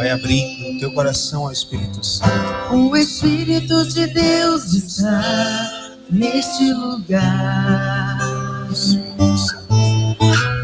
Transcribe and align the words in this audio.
Vai 0.00 0.08
abrindo 0.08 0.76
o 0.76 0.78
teu 0.78 0.90
coração 0.92 1.42
ao 1.42 1.52
Espírito 1.52 2.02
Santo. 2.02 2.74
O 2.74 2.96
Espírito 2.96 3.86
de 3.86 4.06
Deus 4.06 4.72
está 4.72 5.90
neste 6.08 6.72
lugar. 6.72 8.18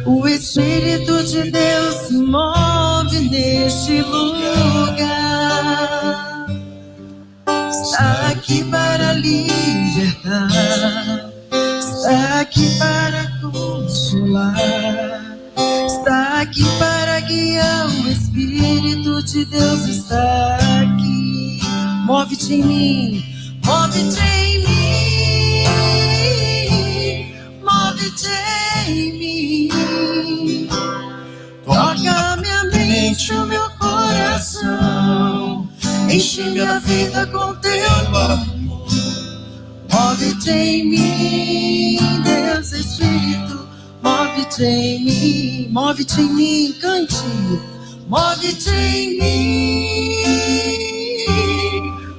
O 0.07 0.27
Espírito 0.27 1.23
de 1.25 1.51
Deus 1.51 1.95
se 2.07 2.15
move 2.15 3.29
neste 3.29 4.01
lugar. 4.01 4.97
Está 7.71 8.29
aqui 8.31 8.65
para 8.65 9.13
libertar. 9.13 10.49
Está 11.79 12.41
aqui 12.41 12.79
para 12.79 13.31
consolar. 13.43 14.57
Está 15.87 16.41
aqui 16.41 16.65
para 16.79 17.06
guiar. 17.37 17.87
O 17.89 18.09
Espírito 18.09 19.23
de 19.23 19.45
Deus 19.45 19.87
está 19.87 20.57
aqui. 20.81 21.61
Move-te 22.07 22.55
em 22.55 22.63
mim, 22.63 23.25
move-te 23.65 24.21
em 24.21 24.65
mim, 24.67 25.65
move-te 27.63 28.29
em 28.89 29.19
mim. 29.19 30.69
Toca 31.65 32.37
minha 32.37 32.65
mente, 32.65 33.33
o 33.33 33.47
meu 33.47 33.69
coração. 33.71 35.69
Enche 36.09 36.45
minha 36.45 36.79
vida 36.81 37.27
com 37.27 37.55
teu 37.57 37.91
amor. 38.07 38.39
Move-te 39.93 40.51
em 40.51 40.85
mim, 40.91 41.99
Deus 42.23 42.73
Espírito. 42.73 43.66
Move-te 44.07 44.63
em 44.63 45.05
mim, 45.05 45.69
move-te 45.73 46.21
em 46.21 46.33
mim, 46.33 46.73
cante. 46.81 47.17
Move-te 48.07 48.71
em 48.71 49.19
mim, 49.19 50.23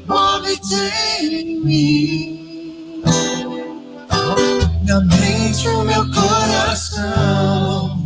move-te 0.05 0.75
em 1.21 1.61
mim. 1.63 3.02
Minha 4.83 4.99
mente, 4.99 5.69
o 5.69 5.85
meu 5.85 6.03
coração. 6.11 7.97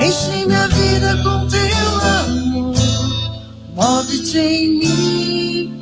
Enche 0.00 0.44
minha 0.44 0.66
vida 0.66 1.16
com 1.22 1.46
teu 1.46 2.00
amor. 2.18 2.74
Move-te 3.76 4.36
em 4.36 4.80
mim, 4.80 5.77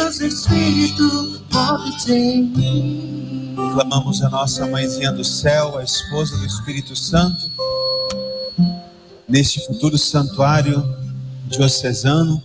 Deus 0.00 0.20
Espírito. 0.20 1.42
Move-te 1.52 2.12
em 2.12 2.42
mim. 2.44 3.54
Clamamos 3.54 4.22
a 4.22 4.30
nossa 4.30 4.66
mãezinha 4.66 5.12
do 5.12 5.22
céu, 5.22 5.76
a 5.76 5.84
esposa 5.84 6.38
do 6.38 6.46
Espírito 6.46 6.96
Santo, 6.96 7.50
neste 9.28 9.64
futuro 9.66 9.98
santuário 9.98 10.82
diocesano, 11.48 12.42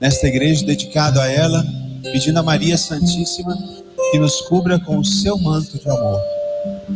nesta 0.00 0.26
igreja 0.26 0.66
dedicado 0.66 1.20
a 1.20 1.30
ela, 1.30 1.64
pedindo 2.02 2.40
a 2.40 2.42
Maria 2.42 2.76
Santíssima 2.76 3.56
que 4.10 4.18
nos 4.18 4.40
cubra 4.42 4.78
com 4.80 4.98
o 4.98 5.04
seu 5.04 5.38
manto 5.38 5.78
de 5.78 5.88
amor. 5.88 6.20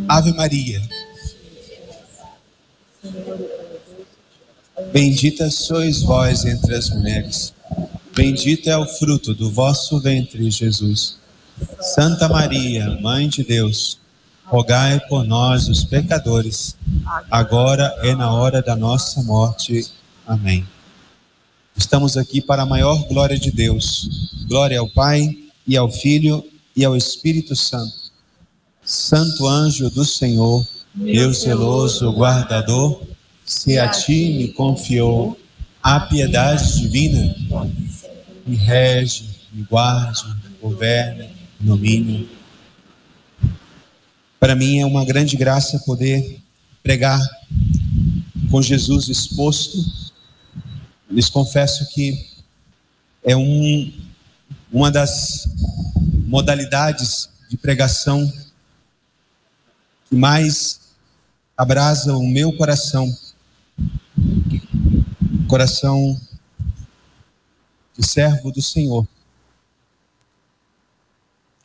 Ave 0.09 0.33
Maria. 0.33 0.83
Bendita 4.93 5.49
sois 5.49 6.03
vós 6.03 6.45
entre 6.45 6.75
as 6.75 6.91
mulheres, 6.91 7.55
bendito 8.15 8.69
é 8.69 8.77
o 8.77 8.87
fruto 8.87 9.35
do 9.35 9.51
vosso 9.51 10.01
ventre, 10.01 10.51
Jesus. 10.51 11.19
Santa 11.81 12.29
Maria, 12.29 12.99
Mãe 13.01 13.29
de 13.29 13.45
Deus, 13.45 13.99
rogai 14.45 15.01
por 15.09 15.25
nós, 15.25 15.69
os 15.69 15.85
pecadores, 15.85 16.77
agora 17.31 17.95
e 18.03 18.15
na 18.15 18.33
hora 18.33 18.63
da 18.63 18.75
nossa 18.75 19.23
morte. 19.23 19.87
Amém. 20.27 20.67
Estamos 21.77 22.17
aqui 22.17 22.41
para 22.41 22.63
a 22.63 22.67
maior 22.67 23.07
glória 23.09 23.39
de 23.39 23.51
Deus. 23.51 24.09
Glória 24.49 24.79
ao 24.79 24.89
Pai, 24.89 25.37
e 25.67 25.77
ao 25.77 25.91
Filho, 25.91 26.45
e 26.75 26.85
ao 26.85 26.97
Espírito 26.97 27.55
Santo. 27.55 27.95
Santo 28.85 29.47
anjo 29.47 29.89
do 29.89 30.05
Senhor, 30.05 30.67
meu 30.95 31.33
zeloso 31.33 32.11
guardador, 32.11 33.03
se 33.45 33.79
a 33.79 33.89
ti 33.89 34.35
me 34.37 34.49
confiou 34.49 35.39
a 35.83 36.01
piedade 36.01 36.81
divina, 36.81 37.35
me 38.51 38.57
rege, 38.57 39.31
me 39.53 39.63
guarde, 39.63 40.25
governe, 40.61 41.31
domínio. 41.61 42.29
Para 44.41 44.57
mim 44.57 44.81
é 44.81 44.85
uma 44.87 45.05
grande 45.05 45.37
graça 45.37 45.79
poder 45.87 46.41
pregar 46.83 47.21
com 48.51 48.61
Jesus 48.61 49.09
exposto. 49.09 49.79
Lhes 51.09 51.29
confesso 51.29 51.89
que 51.91 52.27
é 53.23 53.37
um, 53.37 53.93
uma 54.73 54.91
das 54.91 55.49
modalidades 56.27 57.29
de 57.49 57.57
pregação 57.57 58.33
que 60.09 60.17
mais 60.17 60.81
abrasa 61.57 62.17
o 62.17 62.27
meu 62.27 62.53
coração, 62.57 63.17
coração 65.47 66.21
servo 68.03 68.51
do 68.51 68.63
Senhor. 68.63 69.07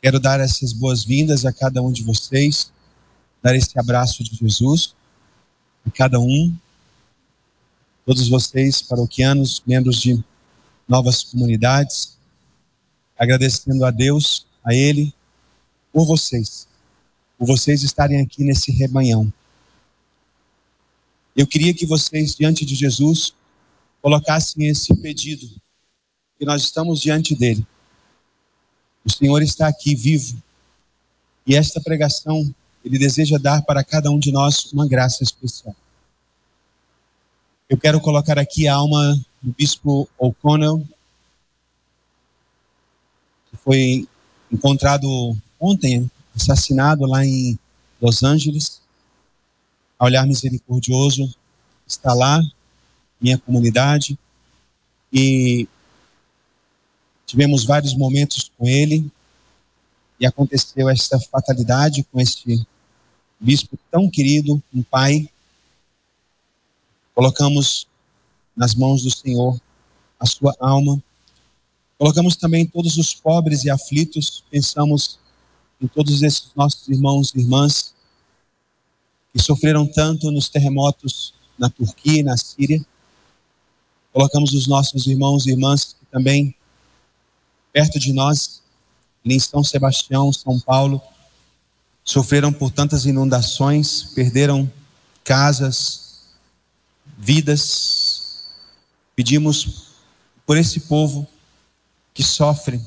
Quero 0.02 0.20
dar 0.20 0.40
essas 0.40 0.72
boas-vindas 0.72 1.44
a 1.44 1.52
cada 1.52 1.82
um 1.82 1.90
de 1.90 2.02
vocês, 2.02 2.72
dar 3.42 3.54
esse 3.56 3.78
abraço 3.78 4.22
de 4.22 4.36
Jesus 4.36 4.94
a 5.86 5.90
cada 5.90 6.18
um, 6.18 6.54
todos 8.04 8.28
vocês, 8.28 8.82
paroquianos, 8.82 9.62
membros 9.66 10.00
de 10.00 10.22
novas 10.88 11.22
comunidades, 11.22 12.16
agradecendo 13.16 13.84
a 13.84 13.90
Deus, 13.90 14.46
a 14.64 14.74
Ele, 14.74 15.14
por 15.92 16.04
vocês, 16.04 16.66
por 17.38 17.46
vocês 17.46 17.82
estarem 17.82 18.20
aqui 18.20 18.42
nesse 18.42 18.72
rebanhão. 18.72 19.32
Eu 21.36 21.46
queria 21.46 21.72
que 21.72 21.86
vocês, 21.86 22.34
diante 22.34 22.64
de 22.64 22.74
Jesus, 22.74 23.32
colocassem 24.02 24.66
esse 24.66 24.94
pedido, 24.96 25.48
que 26.38 26.44
nós 26.44 26.62
estamos 26.62 27.00
diante 27.00 27.34
dele. 27.34 27.66
O 29.04 29.10
Senhor 29.10 29.42
está 29.42 29.68
aqui 29.68 29.94
vivo. 29.94 30.42
E 31.46 31.54
esta 31.54 31.80
pregação, 31.80 32.52
Ele 32.84 32.98
deseja 32.98 33.38
dar 33.38 33.62
para 33.62 33.84
cada 33.84 34.10
um 34.10 34.18
de 34.18 34.32
nós 34.32 34.72
uma 34.72 34.86
graça 34.86 35.22
especial. 35.22 35.74
Eu 37.68 37.78
quero 37.78 38.00
colocar 38.00 38.38
aqui 38.38 38.68
a 38.68 38.74
alma 38.74 39.18
do 39.40 39.52
bispo 39.52 40.08
O'Connell, 40.18 40.86
que 43.50 43.56
foi 43.56 44.08
encontrado 44.50 45.36
ontem, 45.58 46.10
assassinado 46.34 47.06
lá 47.06 47.24
em 47.24 47.58
Los 48.00 48.22
Angeles. 48.22 48.80
A 49.98 50.04
Olhar 50.04 50.26
Misericordioso 50.26 51.32
está 51.86 52.12
lá, 52.12 52.40
minha 53.20 53.38
comunidade, 53.38 54.18
e 55.12 55.68
Tivemos 57.26 57.64
vários 57.64 57.94
momentos 57.94 58.50
com 58.56 58.68
ele 58.68 59.10
e 60.18 60.24
aconteceu 60.24 60.88
esta 60.88 61.18
fatalidade 61.18 62.04
com 62.04 62.20
este 62.20 62.64
bispo 63.38 63.78
tão 63.90 64.08
querido, 64.08 64.62
um 64.72 64.82
pai. 64.82 65.28
Colocamos 67.14 67.86
nas 68.56 68.74
mãos 68.74 69.02
do 69.02 69.10
Senhor 69.10 69.60
a 70.18 70.26
sua 70.26 70.54
alma. 70.60 71.02
Colocamos 71.98 72.36
também 72.36 72.66
todos 72.66 72.96
os 72.96 73.14
pobres 73.14 73.64
e 73.64 73.70
aflitos, 73.70 74.44
pensamos 74.50 75.18
em 75.80 75.86
todos 75.86 76.22
esses 76.22 76.50
nossos 76.54 76.88
irmãos 76.88 77.32
e 77.34 77.40
irmãs 77.40 77.94
que 79.32 79.42
sofreram 79.42 79.86
tanto 79.86 80.30
nos 80.30 80.48
terremotos 80.48 81.34
na 81.58 81.68
Turquia 81.68 82.20
e 82.20 82.22
na 82.22 82.36
Síria. 82.36 82.84
Colocamos 84.12 84.52
os 84.54 84.66
nossos 84.66 85.06
irmãos 85.06 85.46
e 85.46 85.50
irmãs 85.50 85.94
que 85.98 86.06
também 86.10 86.55
perto 87.76 87.98
de 88.00 88.10
nós, 88.10 88.62
em 89.22 89.38
São 89.38 89.62
Sebastião, 89.62 90.32
São 90.32 90.58
Paulo, 90.58 90.98
sofreram 92.02 92.50
por 92.50 92.70
tantas 92.70 93.04
inundações, 93.04 94.02
perderam 94.14 94.72
casas, 95.22 96.22
vidas. 97.18 98.46
Pedimos 99.14 99.88
por 100.46 100.56
esse 100.56 100.80
povo 100.80 101.28
que 102.14 102.22
sofre. 102.22 102.80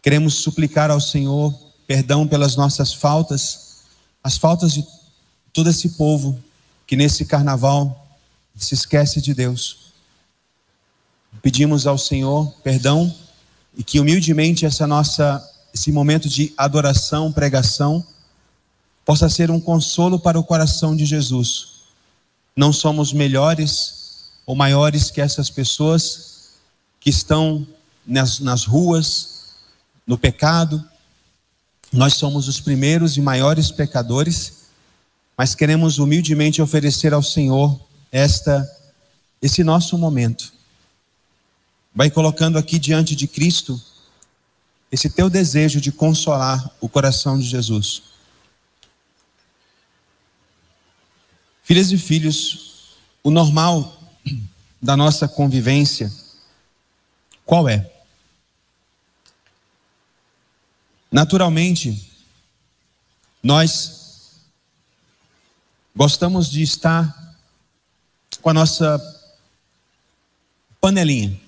Queremos 0.00 0.36
suplicar 0.36 0.90
ao 0.90 0.98
Senhor 0.98 1.52
perdão 1.86 2.26
pelas 2.26 2.56
nossas 2.56 2.94
faltas, 2.94 3.82
as 4.24 4.38
faltas 4.38 4.72
de 4.72 4.86
todo 5.52 5.68
esse 5.68 5.90
povo 5.90 6.42
que 6.86 6.96
nesse 6.96 7.26
carnaval 7.26 8.08
se 8.56 8.72
esquece 8.72 9.20
de 9.20 9.34
Deus. 9.34 9.87
Pedimos 11.42 11.86
ao 11.86 11.98
Senhor 11.98 12.52
perdão 12.62 13.14
e 13.76 13.84
que 13.84 14.00
humildemente 14.00 14.66
essa 14.66 14.86
nossa 14.86 15.44
esse 15.72 15.92
momento 15.92 16.28
de 16.28 16.52
adoração, 16.56 17.30
pregação, 17.30 18.04
possa 19.04 19.28
ser 19.28 19.50
um 19.50 19.60
consolo 19.60 20.18
para 20.18 20.38
o 20.38 20.44
coração 20.44 20.96
de 20.96 21.04
Jesus. 21.04 21.68
Não 22.56 22.72
somos 22.72 23.12
melhores 23.12 24.30
ou 24.44 24.56
maiores 24.56 25.10
que 25.10 25.20
essas 25.20 25.48
pessoas 25.48 26.48
que 27.00 27.10
estão 27.10 27.66
nas, 28.06 28.40
nas 28.40 28.64
ruas, 28.64 29.44
no 30.06 30.18
pecado. 30.18 30.82
Nós 31.92 32.14
somos 32.14 32.48
os 32.48 32.60
primeiros 32.60 33.16
e 33.16 33.20
maiores 33.20 33.70
pecadores, 33.70 34.54
mas 35.36 35.54
queremos 35.54 35.98
humildemente 35.98 36.60
oferecer 36.60 37.12
ao 37.12 37.22
Senhor 37.22 37.78
esta 38.10 38.68
esse 39.40 39.62
nosso 39.62 39.96
momento. 39.96 40.52
Vai 41.98 42.12
colocando 42.12 42.58
aqui 42.58 42.78
diante 42.78 43.16
de 43.16 43.26
Cristo 43.26 43.82
esse 44.88 45.10
teu 45.10 45.28
desejo 45.28 45.80
de 45.80 45.90
consolar 45.90 46.70
o 46.80 46.88
coração 46.88 47.36
de 47.36 47.44
Jesus. 47.44 48.04
Filhas 51.64 51.90
e 51.90 51.98
filhos, 51.98 52.94
o 53.20 53.32
normal 53.32 54.00
da 54.80 54.96
nossa 54.96 55.26
convivência, 55.26 56.08
qual 57.44 57.68
é? 57.68 57.90
Naturalmente, 61.10 62.12
nós 63.42 64.36
gostamos 65.96 66.48
de 66.48 66.62
estar 66.62 67.36
com 68.40 68.50
a 68.50 68.54
nossa 68.54 69.00
panelinha, 70.80 71.47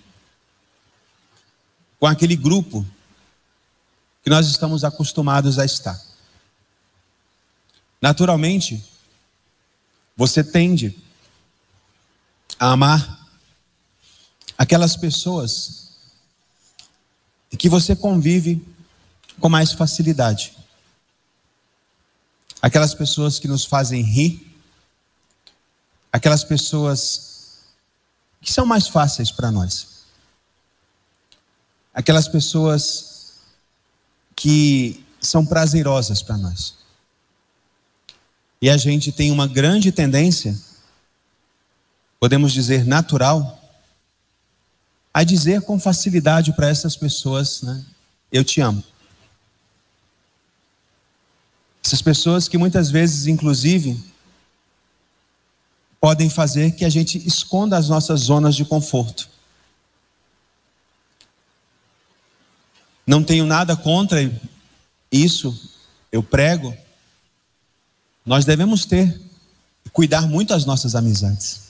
com 2.00 2.06
aquele 2.06 2.34
grupo 2.34 2.84
que 4.24 4.30
nós 4.30 4.48
estamos 4.48 4.82
acostumados 4.82 5.58
a 5.58 5.66
estar. 5.66 6.00
Naturalmente, 8.00 8.82
você 10.16 10.42
tende 10.42 10.98
a 12.58 12.72
amar 12.72 13.28
aquelas 14.56 14.96
pessoas 14.96 15.90
que 17.58 17.68
você 17.68 17.94
convive 17.94 18.66
com 19.38 19.50
mais 19.50 19.72
facilidade. 19.72 20.56
Aquelas 22.62 22.94
pessoas 22.94 23.38
que 23.38 23.48
nos 23.48 23.64
fazem 23.66 24.02
rir, 24.02 24.54
aquelas 26.10 26.44
pessoas 26.44 27.58
que 28.40 28.50
são 28.50 28.64
mais 28.64 28.88
fáceis 28.88 29.30
para 29.30 29.50
nós. 29.50 29.99
Aquelas 32.00 32.26
pessoas 32.26 33.34
que 34.34 35.04
são 35.20 35.44
prazerosas 35.44 36.22
para 36.22 36.38
nós. 36.38 36.76
E 38.58 38.70
a 38.70 38.76
gente 38.78 39.12
tem 39.12 39.30
uma 39.30 39.46
grande 39.46 39.92
tendência, 39.92 40.58
podemos 42.18 42.54
dizer 42.54 42.86
natural, 42.86 43.62
a 45.12 45.22
dizer 45.22 45.60
com 45.60 45.78
facilidade 45.78 46.54
para 46.54 46.70
essas 46.70 46.96
pessoas, 46.96 47.60
né? 47.60 47.84
Eu 48.32 48.44
te 48.44 48.62
amo. 48.62 48.82
Essas 51.84 52.00
pessoas 52.00 52.48
que 52.48 52.56
muitas 52.56 52.90
vezes, 52.90 53.26
inclusive, 53.26 54.02
podem 56.00 56.30
fazer 56.30 56.70
que 56.70 56.86
a 56.86 56.90
gente 56.90 57.18
esconda 57.28 57.76
as 57.76 57.90
nossas 57.90 58.20
zonas 58.20 58.56
de 58.56 58.64
conforto. 58.64 59.29
Não 63.10 63.24
tenho 63.24 63.44
nada 63.44 63.76
contra 63.76 64.20
isso, 65.10 65.60
eu 66.12 66.22
prego, 66.22 66.72
nós 68.24 68.44
devemos 68.44 68.84
ter 68.84 69.20
cuidar 69.92 70.28
muito 70.28 70.50
das 70.50 70.64
nossas 70.64 70.94
amizades. 70.94 71.62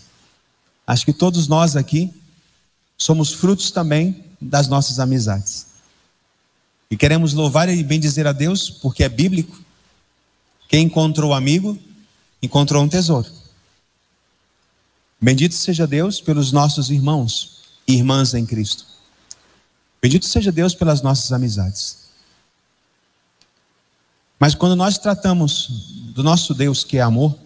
Acho 0.87 1.07
que 1.07 1.15
todos 1.15 1.49
nós 1.49 1.77
aqui 1.77 2.13
somos 2.95 3.33
frutos 3.33 3.71
também 3.71 4.23
das 4.39 4.69
nossas 4.69 5.01
amizades. 5.01 5.69
E 6.91 6.97
queremos 6.99 7.33
louvar 7.33 7.71
e 7.71 7.83
bendizer 7.83 8.27
a 8.27 8.33
Deus, 8.33 8.69
porque 8.69 9.03
é 9.03 9.09
bíblico. 9.09 9.59
Quem 10.69 10.85
encontrou 10.85 11.33
amigo, 11.33 11.79
encontrou 12.43 12.85
um 12.85 12.89
tesouro. 12.89 13.33
Bendito 15.19 15.55
seja 15.55 15.87
Deus 15.87 16.21
pelos 16.21 16.53
nossos 16.53 16.91
irmãos 16.91 17.63
e 17.89 17.95
irmãs 17.95 18.35
em 18.35 18.45
Cristo. 18.45 18.90
Bendito 20.01 20.27
seja 20.27 20.51
Deus 20.51 20.75
pelas 20.75 21.03
nossas 21.03 21.31
amizades. 21.33 22.09
Mas 24.39 24.55
quando 24.55 24.75
nós 24.75 24.97
tratamos 24.97 25.69
do 26.15 26.23
nosso 26.23 26.55
Deus 26.55 26.83
que 26.83 26.97
é 26.97 27.03
amor, 27.03 27.39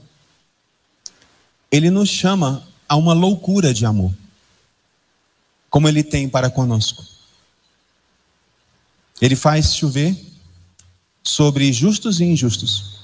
ele 1.70 1.90
nos 1.90 2.08
chama 2.08 2.64
a 2.88 2.94
uma 2.94 3.12
loucura 3.12 3.74
de 3.74 3.84
amor, 3.84 4.14
como 5.68 5.88
ele 5.88 6.04
tem 6.04 6.28
para 6.28 6.48
conosco. 6.48 7.04
Ele 9.20 9.34
faz 9.34 9.74
chover 9.74 10.16
sobre 11.24 11.72
justos 11.72 12.20
e 12.20 12.24
injustos, 12.24 13.00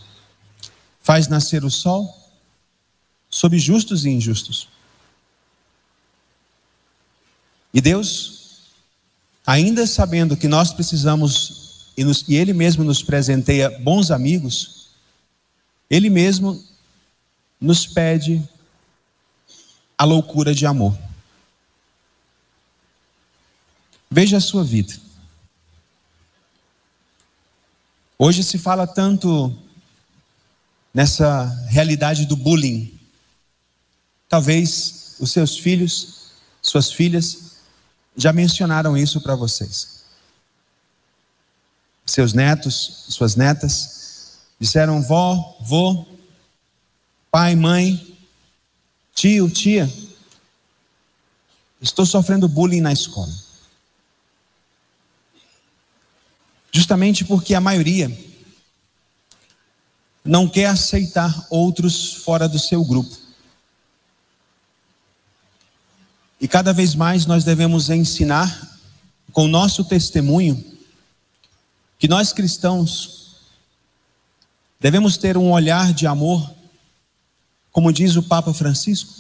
faz 1.03 1.27
nascer 1.27 1.65
o 1.65 1.71
sol 1.71 2.17
sobre 3.29 3.59
justos 3.59 4.05
e 4.05 4.11
injustos. 4.11 4.69
E 7.75 7.81
Deus, 7.81 8.40
ainda 9.51 9.85
sabendo 9.85 10.37
que 10.37 10.47
nós 10.47 10.73
precisamos 10.73 11.93
e, 11.97 12.05
nos, 12.05 12.25
e 12.29 12.37
Ele 12.37 12.53
mesmo 12.53 12.85
nos 12.85 13.03
presenteia 13.03 13.69
bons 13.81 14.13
amigos, 14.13 14.91
Ele 15.91 16.09
mesmo 16.09 16.65
nos 17.61 17.85
pede 17.85 18.49
a 19.99 20.05
loucura 20.05 20.55
de 20.55 20.67
amor. 20.67 20.97
Veja 24.09 24.37
a 24.37 24.41
sua 24.41 24.63
vida. 24.63 24.95
Hoje 28.17 28.45
se 28.45 28.57
fala 28.57 28.87
tanto 28.87 29.53
nessa 30.95 31.47
realidade 31.69 32.25
do 32.25 32.37
bullying. 32.37 32.97
Talvez 34.29 35.17
os 35.19 35.33
seus 35.33 35.59
filhos, 35.59 36.31
suas 36.63 36.93
filhas, 36.93 37.50
já 38.21 38.33
mencionaram 38.33 38.97
isso 38.97 39.21
para 39.21 39.35
vocês 39.35 40.01
seus 42.11 42.33
netos, 42.33 43.05
suas 43.09 43.37
netas, 43.37 44.39
disseram 44.59 45.03
vó, 45.03 45.57
vô, 45.61 46.07
pai, 47.31 47.55
mãe, 47.55 48.17
tio, 49.15 49.49
tia, 49.49 49.91
estou 51.81 52.05
sofrendo 52.05 52.49
bullying 52.49 52.81
na 52.81 52.93
escola. 52.93 53.33
Justamente 56.73 57.25
porque 57.25 57.55
a 57.55 57.61
maioria 57.61 58.11
não 60.25 60.49
quer 60.49 60.67
aceitar 60.67 61.47
outros 61.51 62.15
fora 62.15 62.49
do 62.49 62.59
seu 62.59 62.85
grupo. 62.85 63.20
E 66.41 66.49
cada 66.49 66.73
vez 66.73 66.95
mais 66.95 67.27
nós 67.27 67.45
devemos 67.45 67.91
ensinar 67.91 68.79
com 69.31 69.45
o 69.45 69.49
nosso 69.49 69.85
testemunho 69.85 70.65
que 71.99 72.09
nós 72.09 72.33
cristãos 72.33 73.37
devemos 74.81 75.19
ter 75.19 75.37
um 75.37 75.53
olhar 75.53 75.93
de 75.93 76.07
amor, 76.07 76.51
como 77.71 77.93
diz 77.93 78.17
o 78.17 78.23
Papa 78.23 78.55
Francisco, 78.55 79.13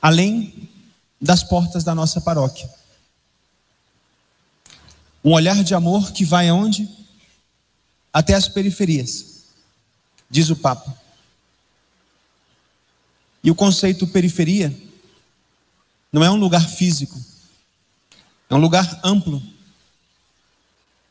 além 0.00 0.68
das 1.20 1.42
portas 1.42 1.82
da 1.82 1.94
nossa 1.96 2.20
paróquia. 2.20 2.70
Um 5.24 5.32
olhar 5.32 5.64
de 5.64 5.74
amor 5.74 6.12
que 6.12 6.24
vai 6.24 6.48
aonde? 6.48 6.88
Até 8.12 8.34
as 8.34 8.48
periferias, 8.48 9.46
diz 10.30 10.48
o 10.48 10.56
Papa. 10.56 10.96
E 13.42 13.50
o 13.50 13.54
conceito 13.54 14.06
periferia 14.06 14.72
não 16.12 16.22
é 16.22 16.30
um 16.30 16.36
lugar 16.36 16.68
físico, 16.68 17.18
é 18.50 18.54
um 18.54 18.58
lugar 18.58 19.00
amplo 19.02 19.42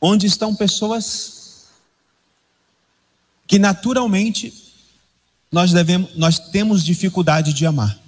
onde 0.00 0.26
estão 0.26 0.54
pessoas 0.54 1.68
que 3.46 3.58
naturalmente 3.58 4.72
nós 5.50 5.72
devemos, 5.72 6.14
nós 6.16 6.38
temos 6.38 6.84
dificuldade 6.84 7.52
de 7.52 7.66
amar. 7.66 8.00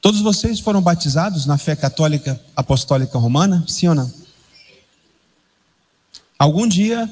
Todos 0.00 0.20
vocês 0.20 0.60
foram 0.60 0.80
batizados 0.82 1.46
na 1.46 1.58
fé 1.58 1.76
católica 1.76 2.40
apostólica 2.56 3.18
romana? 3.18 3.64
Sim 3.68 3.88
ou 3.88 3.94
não? 3.94 4.12
Algum 6.38 6.66
dia, 6.66 7.08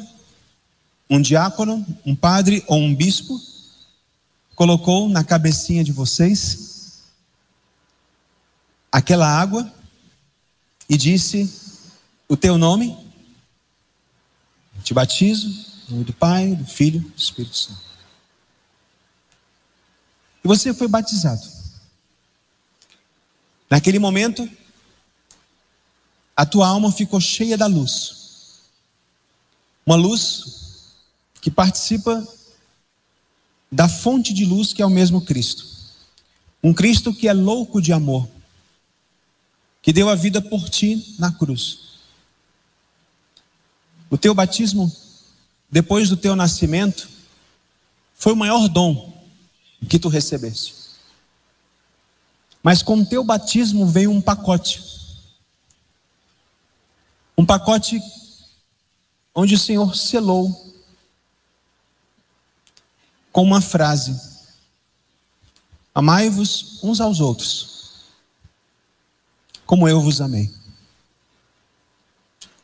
um 1.09 1.21
diácono, 1.21 1.87
um 2.05 2.17
padre 2.17 2.65
ou 2.67 2.79
um 2.79 2.95
bispo 2.95 3.39
colocou 4.59 5.09
na 5.09 5.23
cabecinha 5.23 5.85
de 5.85 5.93
vocês 5.93 7.05
aquela 8.91 9.25
água 9.25 9.73
e 10.89 10.97
disse: 10.97 11.49
O 12.29 12.37
teu 12.37 12.59
nome, 12.59 12.99
te 14.83 14.93
batizo, 14.93 15.47
em 15.89 15.93
nome 15.93 16.05
do 16.05 16.13
Pai, 16.13 16.57
do 16.57 16.67
Filho, 16.67 16.99
do 16.99 17.17
Espírito 17.17 17.57
Santo. 17.57 17.81
E 20.43 20.49
você 20.49 20.75
foi 20.75 20.89
batizado. 20.89 21.47
Naquele 23.71 24.01
momento, 24.01 24.51
a 26.35 26.45
tua 26.45 26.67
alma 26.67 26.91
ficou 26.91 27.21
cheia 27.21 27.57
da 27.57 27.67
luz. 27.67 28.59
Uma 29.87 29.95
luz 29.95 30.97
que 31.41 31.49
participa 31.49 32.27
da 33.71 33.89
fonte 33.89 34.33
de 34.33 34.45
luz 34.45 34.73
que 34.73 34.83
é 34.83 34.87
o 34.87 34.91
mesmo 34.91 35.21
Cristo. 35.21 35.67
Um 36.63 36.73
Cristo 36.75 37.15
que 37.15 37.29
é 37.29 37.33
louco 37.33 37.81
de 37.81 37.93
amor, 37.93 38.29
que 39.81 39.93
deu 39.93 40.09
a 40.09 40.15
vida 40.15 40.41
por 40.41 40.69
ti 40.69 41.15
na 41.19 41.31
cruz. 41.31 41.89
O 44.11 44.17
teu 44.17 44.35
batismo, 44.35 44.91
depois 45.71 46.09
do 46.09 46.17
teu 46.17 46.35
nascimento, 46.35 47.09
foi 48.15 48.33
o 48.33 48.37
maior 48.37 48.69
dom 48.69 49.13
que 49.89 49.99
tu 49.99 50.09
recebeste. 50.09 50.75
Mas 52.63 52.83
com 52.83 52.97
o 52.97 53.07
teu 53.07 53.23
batismo 53.23 53.87
veio 53.87 54.11
um 54.11 54.21
pacote. 54.21 54.83
Um 57.37 57.47
pacote 57.47 58.03
onde 59.35 59.55
o 59.55 59.59
Senhor 59.59 59.95
selou 59.95 60.68
com 63.39 63.45
uma 63.45 63.61
frase: 63.61 64.21
Amai-vos 65.95 66.83
uns 66.83 67.01
aos 67.01 67.21
outros, 67.21 68.03
como 69.65 69.89
eu 69.89 70.01
vos 70.01 70.21
amei. 70.21 70.53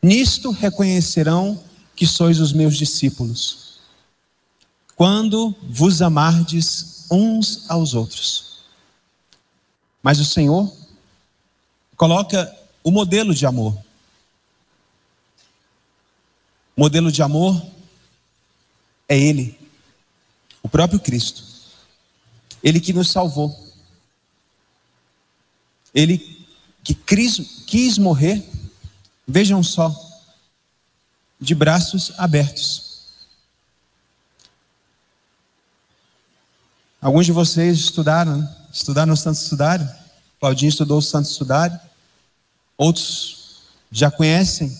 Nisto 0.02 0.50
reconhecerão 0.50 1.62
que 1.94 2.04
sois 2.04 2.40
os 2.40 2.52
meus 2.52 2.76
discípulos, 2.76 3.78
quando 4.96 5.54
vos 5.62 6.02
amardes 6.02 7.06
uns 7.08 7.70
aos 7.70 7.94
outros. 7.94 8.64
Mas 10.02 10.18
o 10.18 10.24
Senhor 10.24 10.74
coloca 11.96 12.52
o 12.82 12.90
modelo 12.90 13.32
de 13.32 13.46
amor. 13.46 13.78
O 16.76 16.80
modelo 16.80 17.12
de 17.12 17.22
amor 17.22 17.64
é 19.08 19.16
Ele, 19.16 19.63
o 20.64 20.68
próprio 20.68 20.98
Cristo. 20.98 21.44
Ele 22.62 22.80
que 22.80 22.92
nos 22.92 23.10
salvou. 23.12 23.54
Ele 25.94 26.44
que 26.82 26.94
quis, 26.94 27.98
morrer, 27.98 28.42
vejam 29.28 29.62
só, 29.62 29.94
de 31.38 31.54
braços 31.54 32.12
abertos. 32.18 32.84
Alguns 37.00 37.26
de 37.26 37.32
vocês 37.32 37.78
estudaram, 37.78 38.38
né? 38.38 38.56
estudaram 38.72 39.10
no 39.10 39.16
Santo 39.16 39.38
Sudário. 39.38 39.88
Claudinho 40.40 40.70
estudou 40.70 40.98
o 40.98 41.02
Santo 41.02 41.28
Sudário. 41.28 41.78
Outros 42.76 43.62
já 43.90 44.10
conhecem. 44.10 44.76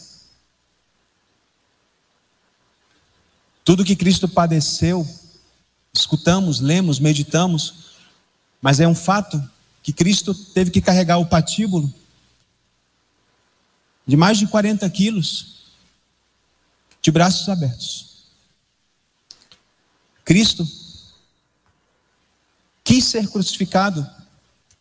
Tudo 3.62 3.85
que 3.85 3.95
Cristo 3.95 4.29
padeceu, 4.29 5.07
escutamos, 5.94 6.60
lemos, 6.60 6.98
meditamos, 6.98 7.74
mas 8.60 8.80
é 8.80 8.88
um 8.88 8.94
fato 8.94 9.42
que 9.82 9.92
Cristo 9.92 10.34
teve 10.34 10.70
que 10.70 10.80
carregar 10.80 11.18
o 11.18 11.26
patíbulo 11.26 11.92
de 14.06 14.16
mais 14.16 14.38
de 14.38 14.46
40 14.46 14.88
quilos, 14.90 15.54
de 17.00 17.10
braços 17.10 17.48
abertos. 17.48 18.24
Cristo 20.24 20.66
quis 22.82 23.04
ser 23.04 23.28
crucificado 23.28 24.06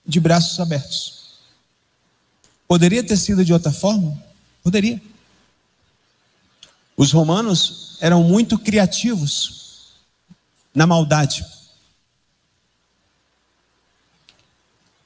de 0.05 0.20
braços 0.20 0.60
abertos. 0.60 1.24
Poderia 2.67 3.03
ter 3.03 3.17
sido 3.17 3.46
de 3.46 3.53
outra 3.53 3.72
forma? 3.72 4.22
Poderia. 4.63 5.01
Os 6.96 7.12
romanos 7.12 7.98
eram 8.00 8.24
muito 8.24 8.58
criativos 8.58 9.62
na 10.74 10.88
maldade. 10.88 11.46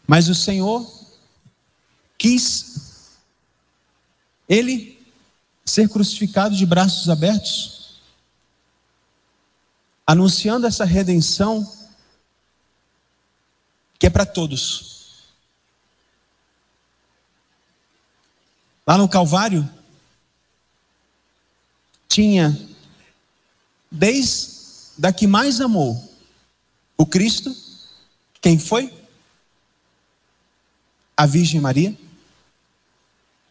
Mas 0.08 0.30
o 0.30 0.36
Senhor 0.36 0.90
quis 2.18 3.12
ele 4.48 4.98
ser 5.66 5.90
crucificado 5.90 6.56
de 6.56 6.66
braços 6.66 7.10
abertos, 7.10 8.00
anunciando 10.06 10.66
essa 10.66 10.86
redenção 10.86 11.70
que 14.00 14.08
é 14.08 14.10
para 14.10 14.26
todos. 14.26 15.26
Lá 18.86 18.98
no 18.98 19.10
Calvário, 19.10 19.70
tinha, 22.08 22.58
desde 23.92 24.57
da 24.98 25.14
que 25.14 25.28
mais 25.28 25.62
amou, 25.62 26.12
o 26.98 27.06
Cristo, 27.06 27.56
quem 28.42 28.58
foi? 28.58 28.94
A 31.16 31.26
Virgem 31.26 31.62
Maria, 31.62 31.98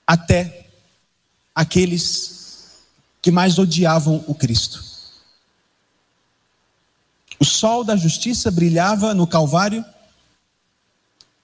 até 0.06 0.68
aqueles 1.54 2.82
que 3.22 3.30
mais 3.30 3.58
odiavam 3.58 4.24
o 4.26 4.34
Cristo. 4.34 4.84
O 7.38 7.44
sol 7.44 7.84
da 7.84 7.96
justiça 7.96 8.50
brilhava 8.50 9.14
no 9.14 9.26
Calvário 9.26 9.84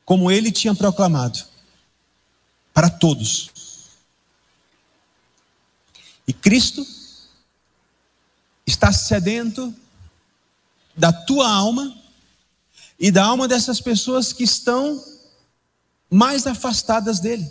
como 0.05 0.31
ele 0.31 0.51
tinha 0.51 0.75
proclamado, 0.75 1.39
para 2.75 2.91
todos. 2.91 3.51
E 6.27 6.33
Cristo 6.33 6.87
está 8.67 8.93
sedento 8.93 9.75
da 10.97 11.13
tua 11.13 11.49
alma 11.49 11.97
e 12.99 13.11
da 13.11 13.25
alma 13.25 13.49
dessas 13.49 13.81
pessoas 13.81 14.33
que 14.33 14.45
estão 14.45 15.03
mais 16.11 16.47
afastadas 16.47 17.21
dele. 17.21 17.51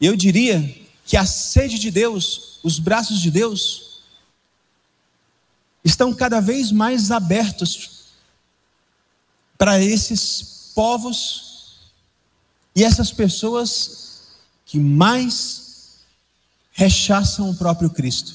Eu 0.00 0.16
diria 0.16 0.86
que 1.04 1.16
a 1.16 1.24
sede 1.24 1.78
de 1.78 1.90
Deus, 1.90 2.58
os 2.62 2.78
braços 2.78 3.20
de 3.20 3.30
Deus, 3.30 4.02
estão 5.84 6.12
cada 6.12 6.40
vez 6.40 6.72
mais 6.72 7.10
abertos 7.10 8.06
para 9.56 9.80
esses 9.80 10.72
povos 10.74 11.92
e 12.74 12.84
essas 12.84 13.10
pessoas 13.10 14.22
que 14.66 14.78
mais 14.78 16.00
rechaçam 16.72 17.48
o 17.50 17.54
próprio 17.54 17.88
Cristo, 17.88 18.34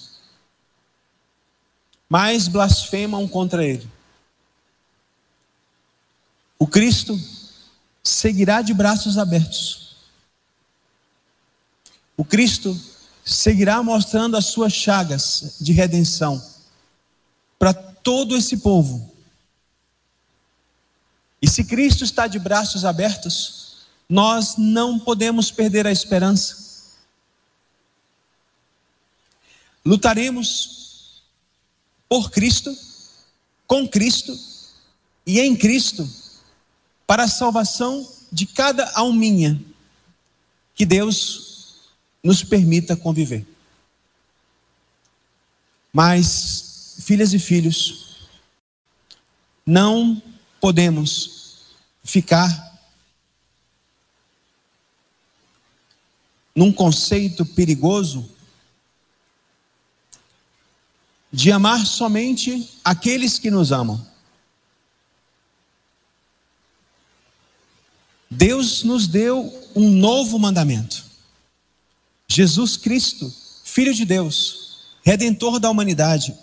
mais 2.11 2.49
blasfemam 2.49 3.25
contra 3.25 3.65
Ele. 3.65 3.89
O 6.59 6.67
Cristo 6.67 7.17
seguirá 8.03 8.61
de 8.61 8.73
braços 8.73 9.17
abertos. 9.17 9.95
O 12.17 12.25
Cristo 12.25 12.77
seguirá 13.23 13.81
mostrando 13.81 14.35
as 14.35 14.47
suas 14.47 14.73
chagas 14.73 15.55
de 15.61 15.71
redenção 15.71 16.43
para 17.57 17.73
todo 17.73 18.35
esse 18.35 18.57
povo 18.57 19.09
e 21.41 21.49
se 21.49 21.63
Cristo 21.63 22.03
está 22.03 22.27
de 22.27 22.37
braços 22.37 22.83
abertos, 22.83 23.77
nós 24.09 24.57
não 24.57 24.99
podemos 24.99 25.49
perder 25.49 25.87
a 25.87 25.91
esperança. 25.91 26.57
Lutaremos 29.83 30.80
por 32.11 32.29
Cristo, 32.29 32.77
com 33.65 33.87
Cristo 33.87 34.37
e 35.25 35.39
em 35.39 35.55
Cristo, 35.55 36.05
para 37.07 37.23
a 37.23 37.27
salvação 37.29 38.05
de 38.29 38.45
cada 38.45 38.91
alminha 38.95 39.57
que 40.75 40.85
Deus 40.85 41.77
nos 42.21 42.43
permita 42.43 42.97
conviver. 42.97 43.47
Mas, 45.93 46.97
filhas 46.99 47.31
e 47.33 47.39
filhos, 47.39 48.27
não 49.65 50.21
podemos 50.59 51.59
ficar 52.03 52.77
num 56.53 56.73
conceito 56.73 57.45
perigoso 57.45 58.29
de 61.31 61.51
amar 61.51 61.85
somente 61.85 62.69
aqueles 62.83 63.39
que 63.39 63.49
nos 63.49 63.71
amam. 63.71 64.05
Deus 68.29 68.83
nos 68.83 69.07
deu 69.07 69.69
um 69.75 69.89
novo 69.89 70.37
mandamento. 70.37 71.05
Jesus 72.27 72.77
Cristo, 72.77 73.33
Filho 73.63 73.93
de 73.93 74.05
Deus, 74.05 74.95
Redentor 75.03 75.59
da 75.59 75.69
humanidade, 75.69 76.35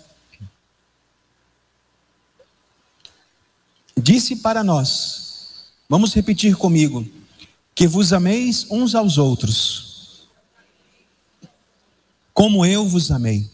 disse 3.97 4.37
para 4.37 4.63
nós, 4.63 5.71
vamos 5.87 6.13
repetir 6.13 6.55
comigo, 6.55 7.07
que 7.73 7.87
vos 7.87 8.11
ameis 8.11 8.67
uns 8.69 8.93
aos 8.93 9.17
outros, 9.17 10.27
como 12.33 12.65
eu 12.65 12.87
vos 12.87 13.11
amei. 13.11 13.49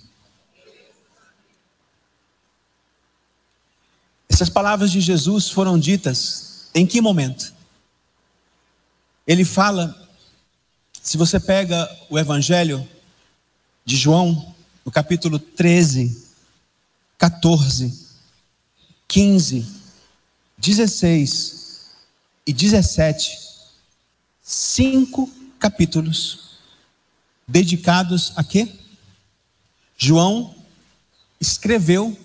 Essas 4.35 4.49
palavras 4.49 4.91
de 4.91 4.99
Jesus 4.99 5.49
foram 5.49 5.79
ditas 5.79 6.65
em 6.75 6.85
que 6.85 6.99
momento? 6.99 7.53
Ele 9.25 9.45
fala, 9.45 10.09
se 11.01 11.15
você 11.15 11.39
pega 11.39 11.89
o 12.09 12.19
Evangelho 12.19 12.85
de 13.85 13.95
João, 13.95 14.53
no 14.83 14.91
capítulo 14.91 15.39
13, 15.39 16.21
14, 17.17 17.97
15, 19.07 19.65
16 20.57 21.85
e 22.45 22.51
17, 22.51 23.39
cinco 24.43 25.31
capítulos 25.57 26.59
dedicados 27.47 28.33
a 28.35 28.43
quê? 28.43 28.67
João 29.97 30.53
escreveu 31.39 32.25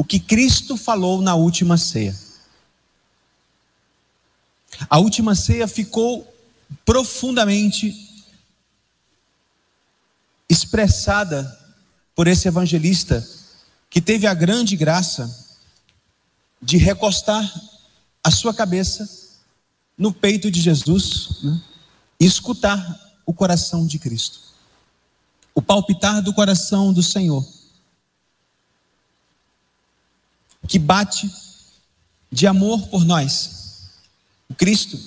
o 0.00 0.04
que 0.04 0.18
Cristo 0.18 0.78
falou 0.78 1.20
na 1.20 1.34
última 1.34 1.76
ceia. 1.76 2.18
A 4.88 4.98
última 4.98 5.34
ceia 5.34 5.68
ficou 5.68 6.26
profundamente 6.86 8.24
expressada 10.48 11.44
por 12.14 12.26
esse 12.26 12.48
evangelista 12.48 13.28
que 13.90 14.00
teve 14.00 14.26
a 14.26 14.32
grande 14.32 14.74
graça 14.74 15.54
de 16.62 16.78
recostar 16.78 17.44
a 18.24 18.30
sua 18.30 18.54
cabeça 18.54 19.06
no 19.98 20.14
peito 20.14 20.50
de 20.50 20.62
Jesus 20.62 21.42
né, 21.42 21.62
e 22.18 22.24
escutar 22.24 23.20
o 23.26 23.34
coração 23.34 23.86
de 23.86 23.98
Cristo, 23.98 24.40
o 25.54 25.60
palpitar 25.60 26.22
do 26.22 26.32
coração 26.32 26.90
do 26.90 27.02
Senhor, 27.02 27.46
que 30.68 30.78
bate 30.78 31.30
de 32.30 32.46
amor 32.46 32.86
por 32.88 33.04
nós 33.04 33.60
o 34.48 34.54
Cristo, 34.54 34.98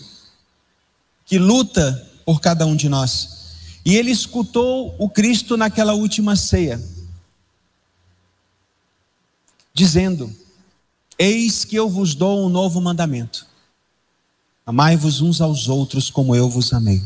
que 1.26 1.38
luta 1.38 2.12
por 2.26 2.40
cada 2.40 2.66
um 2.66 2.76
de 2.76 2.88
nós. 2.88 3.44
E 3.86 3.96
ele 3.96 4.10
escutou 4.12 4.96
o 4.98 5.10
Cristo 5.10 5.58
naquela 5.58 5.94
última 5.94 6.38
ceia, 6.38 6.82
dizendo: 9.74 10.34
Eis 11.20 11.66
que 11.66 11.76
eu 11.76 11.90
vos 11.90 12.16
dou 12.16 12.46
um 12.46 12.50
novo 12.50 12.80
mandamento. 12.80 13.46
Amai-vos 14.66 15.20
uns 15.20 15.42
aos 15.42 15.68
outros 15.68 16.10
como 16.10 16.34
eu 16.34 16.50
vos 16.50 16.72
amei. 16.72 17.04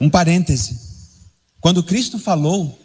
Um 0.00 0.10
parêntese. 0.10 0.80
Quando 1.60 1.84
Cristo 1.84 2.18
falou 2.18 2.81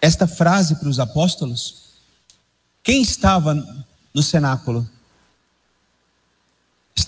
esta 0.00 0.26
frase 0.26 0.76
para 0.76 0.88
os 0.88 1.00
apóstolos, 1.00 1.88
quem 2.82 3.02
estava 3.02 3.54
no 4.14 4.22
cenáculo? 4.22 4.88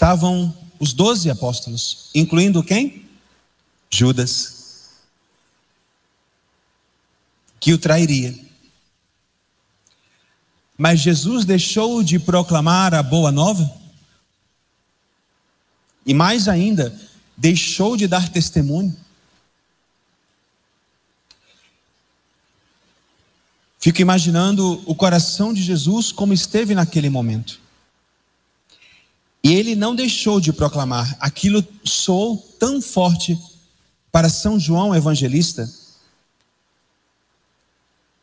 estavam 0.01 0.57
os 0.79 0.95
doze 0.95 1.29
apóstolos, 1.29 2.09
incluindo 2.15 2.63
quem? 2.63 3.07
Judas, 3.91 4.89
que 7.61 7.75
o 7.75 7.79
trairia. 7.79 8.35
Mas 10.79 11.01
Jesus 11.01 11.45
deixou 11.45 12.03
de 12.03 12.19
proclamar 12.19 12.95
a 12.95 13.03
boa 13.03 13.31
nova? 13.31 13.71
E 16.07 16.15
mais 16.15 16.49
ainda, 16.49 16.99
deixou 17.37 17.95
de 17.95 18.09
dar 18.09 18.31
testemunho? 18.31 18.97
Fico 23.81 24.03
imaginando 24.03 24.83
o 24.85 24.95
coração 24.95 25.55
de 25.55 25.63
Jesus 25.63 26.13
como 26.13 26.35
esteve 26.35 26.75
naquele 26.75 27.09
momento. 27.09 27.59
E 29.43 29.55
ele 29.55 29.75
não 29.75 29.97
deixou 29.97 30.39
de 30.39 30.53
proclamar. 30.53 31.17
Aquilo 31.19 31.67
soou 31.83 32.37
tão 32.59 32.83
forte 32.83 33.41
para 34.13 34.29
São 34.29 34.61
João 34.61 34.95
Evangelista. 34.95 35.73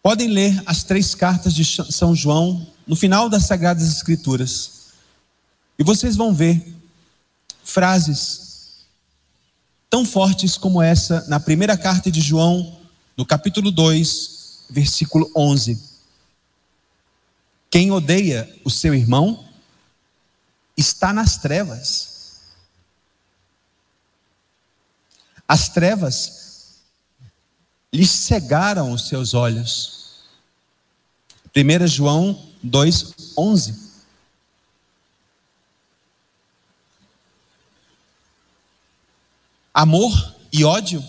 Podem 0.04 0.28
ler 0.28 0.62
as 0.64 0.84
três 0.84 1.16
cartas 1.16 1.56
de 1.56 1.66
São 1.66 2.16
João 2.16 2.68
no 2.86 2.96
final 2.96 3.28
das 3.28 3.46
Sagradas 3.46 3.90
Escrituras. 3.90 4.92
E 5.80 5.84
vocês 5.84 6.16
vão 6.16 6.36
ver 6.36 6.64
frases 7.64 8.86
tão 9.90 10.06
fortes 10.06 10.56
como 10.56 10.84
essa 10.84 11.26
na 11.28 11.40
primeira 11.40 11.76
carta 11.76 12.12
de 12.12 12.22
João, 12.22 12.78
no 13.18 13.26
capítulo 13.26 13.72
2, 13.72 14.37
versículo 14.70 15.32
11. 15.36 15.82
Quem 17.70 17.92
odeia 17.92 18.54
o 18.64 18.70
seu 18.70 18.94
irmão 18.94 19.48
está 20.76 21.12
nas 21.12 21.38
trevas. 21.38 22.42
As 25.48 25.70
trevas 25.70 26.82
lhe 27.94 28.06
cegaram 28.06 28.92
os 28.92 29.08
seus 29.08 29.34
olhos. 29.34 30.24
1 31.56 31.88
João 31.88 32.52
2,11. 32.66 33.88
Amor 39.74 40.36
e 40.52 40.64
ódio 40.64 41.04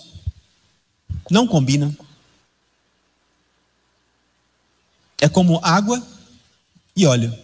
não 1.31 1.47
combinam. 1.47 1.95
É 5.21 5.29
como 5.29 5.61
água 5.63 6.05
e 6.95 7.07
óleo. 7.07 7.37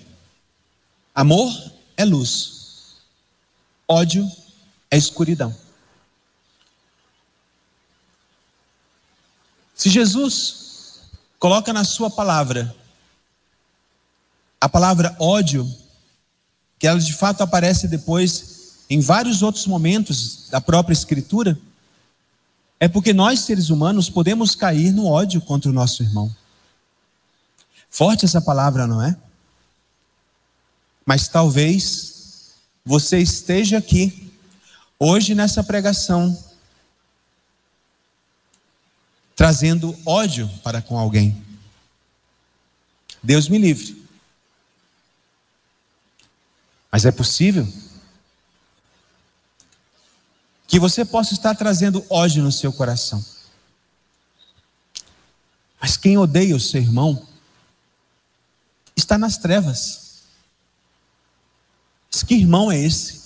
Amor 1.15 1.53
é 1.97 2.05
luz, 2.05 2.97
ódio 3.87 4.29
é 4.91 4.97
escuridão. 4.97 5.55
Se 9.75 9.89
Jesus 9.89 11.03
coloca 11.39 11.73
na 11.73 11.85
sua 11.85 12.11
palavra 12.11 12.75
a 14.61 14.69
palavra 14.69 15.15
ódio, 15.21 15.71
que 16.79 16.87
ela 16.87 16.99
de 16.99 17.13
fato 17.13 17.43
aparece 17.43 17.87
depois 17.87 18.85
em 18.89 18.99
vários 19.01 19.43
outros 19.43 19.67
momentos 19.67 20.49
da 20.51 20.61
própria 20.61 20.95
Escritura, 20.95 21.59
é 22.81 22.89
porque 22.89 23.13
nós, 23.13 23.41
seres 23.41 23.69
humanos, 23.69 24.09
podemos 24.09 24.55
cair 24.55 24.91
no 24.91 25.07
ódio 25.07 25.41
contra 25.41 25.71
o 25.71 25.75
nosso 25.75 26.03
irmão. 26.03 26.35
Forte 27.95 28.25
essa 28.25 28.41
palavra, 28.41 28.89
não 28.89 29.01
é? 29.01 29.17
Mas 31.07 31.29
talvez 31.29 32.57
você 32.85 33.21
esteja 33.21 33.79
aqui, 33.79 34.37
hoje 34.99 35.33
nessa 35.33 35.63
pregação, 35.63 36.37
trazendo 39.37 39.97
ódio 40.05 40.49
para 40.65 40.83
com 40.83 40.99
alguém. 40.99 41.41
Deus 43.23 43.49
me 43.49 43.59
livre. 43.59 44.05
Mas 46.91 47.05
é 47.05 47.13
possível 47.13 47.65
que 50.67 50.81
você 50.81 51.05
possa 51.05 51.33
estar 51.33 51.55
trazendo 51.55 52.05
ódio 52.11 52.43
no 52.43 52.51
seu 52.51 52.73
coração. 52.73 53.25
Mas 55.81 55.97
quem 55.97 56.19
odeia 56.19 56.57
o 56.57 56.61
seu 56.61 56.81
irmão 56.83 57.34
está 58.97 59.19
nas 59.19 59.37
trevas. 59.37 60.23
Mas 62.13 62.23
que 62.23 62.35
irmão 62.35 62.71
é 62.71 62.79
esse? 62.79 63.23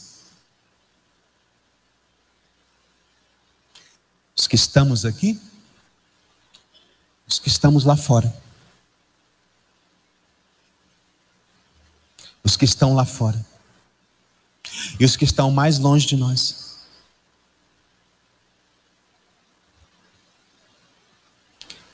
Os 4.36 4.46
que 4.46 4.54
estamos 4.56 5.04
aqui, 5.04 5.40
os 7.26 7.38
que 7.38 7.48
estamos 7.48 7.84
lá 7.84 7.96
fora. 7.96 8.32
os 12.48 12.56
que 12.56 12.64
estão 12.64 12.94
lá 12.94 13.04
fora 13.04 13.44
e 14.98 15.04
os 15.04 15.16
que 15.16 15.24
estão 15.24 15.50
mais 15.50 15.78
longe 15.78 16.06
de 16.06 16.16
nós. 16.16 16.78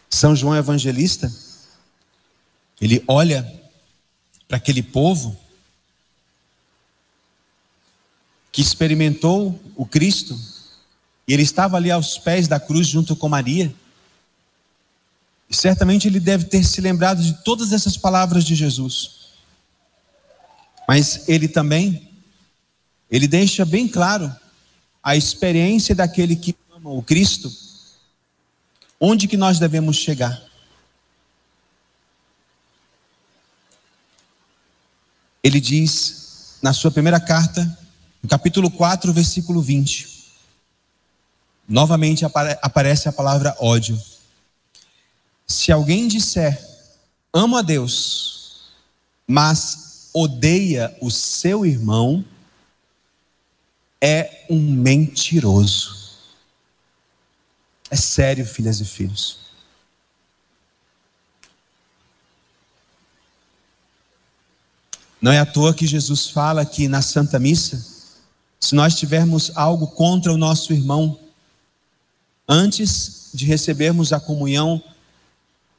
São 0.08 0.34
João 0.36 0.56
Evangelista, 0.56 1.32
ele 2.80 3.02
olha 3.08 3.63
para 4.46 4.56
aquele 4.56 4.82
povo 4.82 5.38
que 8.52 8.62
experimentou 8.62 9.60
o 9.74 9.84
Cristo, 9.84 10.38
e 11.26 11.32
ele 11.32 11.42
estava 11.42 11.76
ali 11.76 11.90
aos 11.90 12.18
pés 12.18 12.46
da 12.46 12.60
cruz 12.60 12.86
junto 12.86 13.16
com 13.16 13.28
Maria. 13.28 13.74
E 15.50 15.56
certamente 15.56 16.06
ele 16.06 16.20
deve 16.20 16.44
ter 16.44 16.62
se 16.64 16.80
lembrado 16.80 17.22
de 17.22 17.42
todas 17.42 17.72
essas 17.72 17.96
palavras 17.96 18.44
de 18.44 18.54
Jesus. 18.54 19.32
Mas 20.86 21.28
ele 21.28 21.48
também, 21.48 22.08
ele 23.10 23.26
deixa 23.26 23.64
bem 23.64 23.88
claro 23.88 24.34
a 25.02 25.16
experiência 25.16 25.94
daquele 25.94 26.36
que 26.36 26.54
ama 26.74 26.90
o 26.90 27.02
Cristo, 27.02 27.52
onde 29.00 29.26
que 29.26 29.36
nós 29.36 29.58
devemos 29.58 29.96
chegar. 29.96 30.40
Ele 35.44 35.60
diz 35.60 36.56
na 36.62 36.72
sua 36.72 36.90
primeira 36.90 37.20
carta, 37.20 37.78
no 38.22 38.28
capítulo 38.30 38.70
4, 38.70 39.12
versículo 39.12 39.60
20. 39.60 40.08
Novamente 41.68 42.24
aparece 42.24 43.10
a 43.10 43.12
palavra 43.12 43.54
ódio. 43.60 44.02
Se 45.46 45.70
alguém 45.70 46.08
disser, 46.08 46.58
amo 47.30 47.58
a 47.58 47.62
Deus, 47.62 48.70
mas 49.26 50.08
odeia 50.14 50.96
o 51.02 51.10
seu 51.10 51.66
irmão, 51.66 52.24
é 54.00 54.46
um 54.48 54.60
mentiroso. 54.60 56.08
É 57.90 57.96
sério, 57.96 58.46
filhas 58.46 58.80
e 58.80 58.84
filhos. 58.86 59.43
Não 65.24 65.32
é 65.32 65.38
à 65.38 65.46
toa 65.46 65.72
que 65.72 65.86
Jesus 65.86 66.28
fala 66.28 66.66
que 66.66 66.86
na 66.86 67.00
Santa 67.00 67.38
Missa, 67.38 67.82
se 68.60 68.74
nós 68.74 68.94
tivermos 68.94 69.50
algo 69.54 69.86
contra 69.86 70.30
o 70.30 70.36
nosso 70.36 70.70
irmão, 70.70 71.18
antes 72.46 73.30
de 73.32 73.46
recebermos 73.46 74.12
a 74.12 74.20
comunhão, 74.20 74.84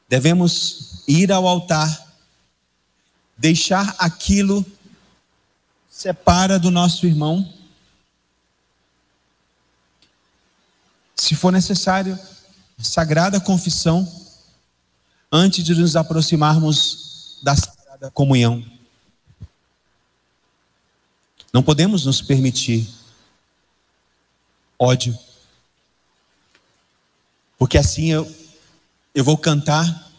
devemos 0.09 1.03
ir 1.07 1.31
ao 1.31 1.47
altar, 1.47 2.11
deixar 3.37 3.95
aquilo 3.99 4.65
separa 5.91 6.57
do 6.57 6.71
nosso 6.71 7.05
irmão. 7.05 7.47
Se 11.15 11.35
for 11.35 11.51
necessário, 11.51 12.17
sagrada 12.79 13.39
confissão, 13.39 14.11
antes 15.31 15.63
de 15.63 15.75
nos 15.75 15.95
aproximarmos 15.95 17.37
da 17.43 17.55
sagrada 17.55 18.09
comunhão. 18.09 18.73
Não 21.55 21.63
podemos 21.63 22.05
nos 22.05 22.21
permitir 22.21 22.85
ódio. 24.77 25.17
Porque 27.57 27.77
assim 27.77 28.11
eu, 28.11 28.29
eu 29.13 29.23
vou 29.23 29.37
cantar, 29.37 30.11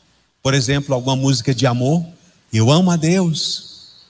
por 0.43 0.55
exemplo, 0.55 0.95
alguma 0.95 1.15
música 1.15 1.55
de 1.55 1.67
amor. 1.67 2.07
Eu 2.51 2.71
amo 2.71 2.91
a 2.91 2.97
Deus. 2.97 4.07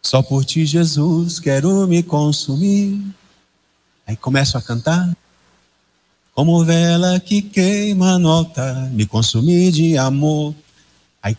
Só 0.00 0.22
por 0.22 0.44
ti, 0.44 0.64
Jesus, 0.64 1.40
quero 1.40 1.84
me 1.88 2.04
consumir. 2.04 3.04
Aí 4.06 4.16
começo 4.16 4.56
a 4.56 4.62
cantar. 4.62 5.12
Como 6.32 6.64
vela 6.64 7.18
que 7.18 7.42
queima 7.42 8.16
no 8.16 8.30
altar, 8.30 8.92
me 8.92 9.06
consumir 9.06 9.72
de 9.72 9.98
amor. 9.98 10.54
Aí 11.20 11.36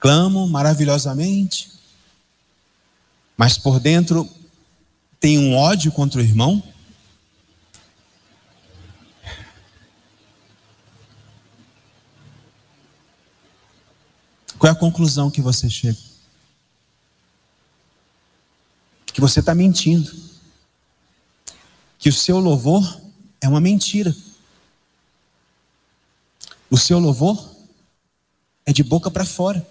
clamo 0.00 0.48
maravilhosamente 0.48 1.73
mas 3.36 3.58
por 3.58 3.80
dentro 3.80 4.28
tem 5.18 5.38
um 5.38 5.54
ódio 5.56 5.90
contra 5.90 6.20
o 6.20 6.24
irmão? 6.24 6.62
Qual 14.58 14.72
é 14.72 14.72
a 14.72 14.78
conclusão 14.78 15.30
que 15.30 15.42
você 15.42 15.68
chega? 15.68 15.98
Que 19.06 19.20
você 19.20 19.40
está 19.40 19.54
mentindo. 19.54 20.10
Que 21.98 22.08
o 22.08 22.12
seu 22.12 22.38
louvor 22.38 23.00
é 23.40 23.48
uma 23.48 23.60
mentira. 23.60 24.14
O 26.70 26.78
seu 26.78 26.98
louvor 26.98 27.54
é 28.64 28.72
de 28.72 28.82
boca 28.82 29.10
para 29.10 29.24
fora. 29.24 29.66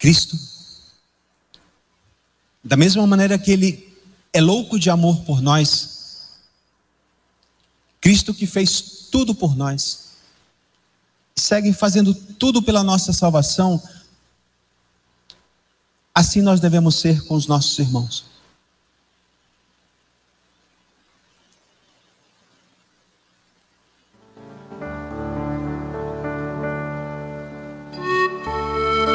Cristo. 0.00 0.36
Da 2.64 2.76
mesma 2.76 3.06
maneira 3.06 3.38
que 3.38 3.52
Ele 3.52 3.94
é 4.32 4.40
louco 4.40 4.78
de 4.78 4.88
amor 4.88 5.20
por 5.24 5.42
nós, 5.42 6.30
Cristo 8.00 8.32
que 8.32 8.46
fez 8.46 9.08
tudo 9.10 9.34
por 9.34 9.54
nós, 9.54 10.12
segue 11.36 11.72
fazendo 11.74 12.14
tudo 12.14 12.62
pela 12.62 12.82
nossa 12.82 13.12
salvação, 13.12 13.80
assim 16.14 16.40
nós 16.40 16.60
devemos 16.60 16.96
ser 16.96 17.22
com 17.26 17.34
os 17.34 17.46
nossos 17.46 17.78
irmãos. 17.78 18.24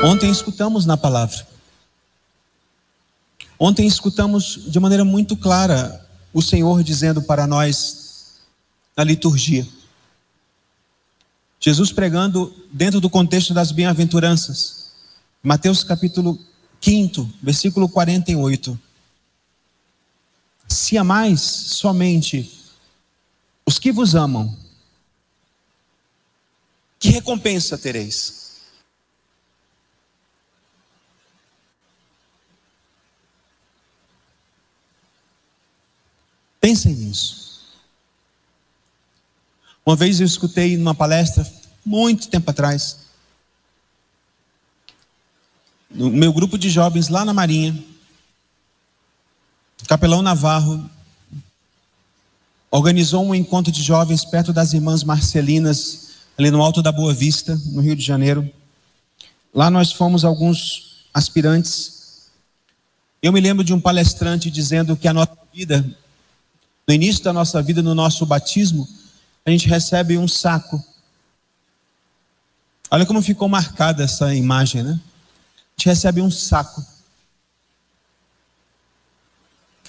Ontem 0.06 0.30
escutamos 0.30 0.86
na 0.86 0.96
palavra. 0.96 1.48
Ontem 3.58 3.88
escutamos 3.88 4.72
de 4.72 4.80
maneira 4.80 5.04
muito 5.04 5.36
clara 5.36 6.08
o 6.32 6.44
Senhor 6.44 6.84
dizendo 6.84 7.24
para 7.24 7.48
nós 7.48 8.36
na 8.96 9.04
liturgia. 9.04 9.68
Jesus 11.60 11.92
pregando 11.92 12.56
dentro 12.72 13.02
do 13.02 13.10
contexto 13.10 13.52
das 13.52 13.72
bem-aventuranças. 13.72 14.92
Mateus 15.42 15.84
capítulo 15.84 16.40
5, 16.80 17.28
versículo 17.42 17.90
48. 17.90 18.80
Se 20.68 21.00
amais 21.00 21.42
somente 21.42 22.64
os 23.66 23.80
que 23.80 23.92
vos 23.92 24.14
amam, 24.14 24.56
que 27.00 27.10
recompensa 27.10 27.76
tereis? 27.76 28.45
Pensem 36.66 36.96
nisso. 36.96 37.62
Uma 39.86 39.96
vez 39.96 40.20
eu 40.20 40.26
escutei 40.26 40.76
numa 40.76 40.96
palestra, 40.96 41.48
muito 41.86 42.28
tempo 42.28 42.50
atrás, 42.50 43.02
no 45.92 46.10
meu 46.10 46.34
grupo 46.34 46.58
de 46.58 46.68
jovens 46.68 47.08
lá 47.08 47.24
na 47.24 47.36
Marinha, 47.36 47.72
o 49.80 49.86
capelão 49.88 50.24
Navarro 50.24 50.90
organizou 52.72 53.24
um 53.24 53.36
encontro 53.36 53.72
de 53.72 53.84
jovens 53.84 54.26
perto 54.26 54.52
das 54.52 54.74
irmãs 54.74 55.04
Marcelinas, 55.04 56.16
ali 56.36 56.50
no 56.50 56.64
Alto 56.64 56.82
da 56.82 56.92
Boa 56.92 57.14
Vista, 57.14 57.56
no 57.68 57.80
Rio 57.80 57.96
de 57.96 58.04
Janeiro. 58.04 58.52
Lá 59.54 59.70
nós 59.70 59.92
fomos 59.92 60.26
alguns 60.26 61.06
aspirantes. 61.14 62.26
Eu 63.22 63.32
me 63.32 63.40
lembro 63.40 63.64
de 63.64 63.72
um 63.72 63.80
palestrante 63.80 64.50
dizendo 64.50 64.98
que 64.98 65.08
a 65.08 65.14
nossa 65.14 65.38
vida 65.54 65.96
no 66.88 66.94
início 66.94 67.24
da 67.24 67.34
nossa 67.34 67.62
vida, 67.62 67.82
no 67.82 67.96
nosso 67.96 68.26
batismo, 68.26 68.88
a 69.46 69.52
gente 69.52 69.68
recebe 69.68 70.18
um 70.18 70.28
saco. 70.28 70.84
Olha 72.90 73.06
como 73.06 73.22
ficou 73.22 73.50
marcada 73.50 74.04
essa 74.04 74.34
imagem, 74.34 74.84
né? 74.84 74.92
A 74.92 75.72
gente 75.78 75.86
recebe 75.88 76.22
um 76.22 76.32
saco. 76.32 76.86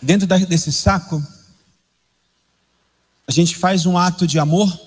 Dentro 0.01 0.27
desse 0.27 0.73
saco, 0.73 1.23
a 3.27 3.33
gente 3.33 3.57
faz 3.57 3.87
um 3.87 3.99
ato 3.99 4.27
de 4.27 4.39
amor, 4.39 4.79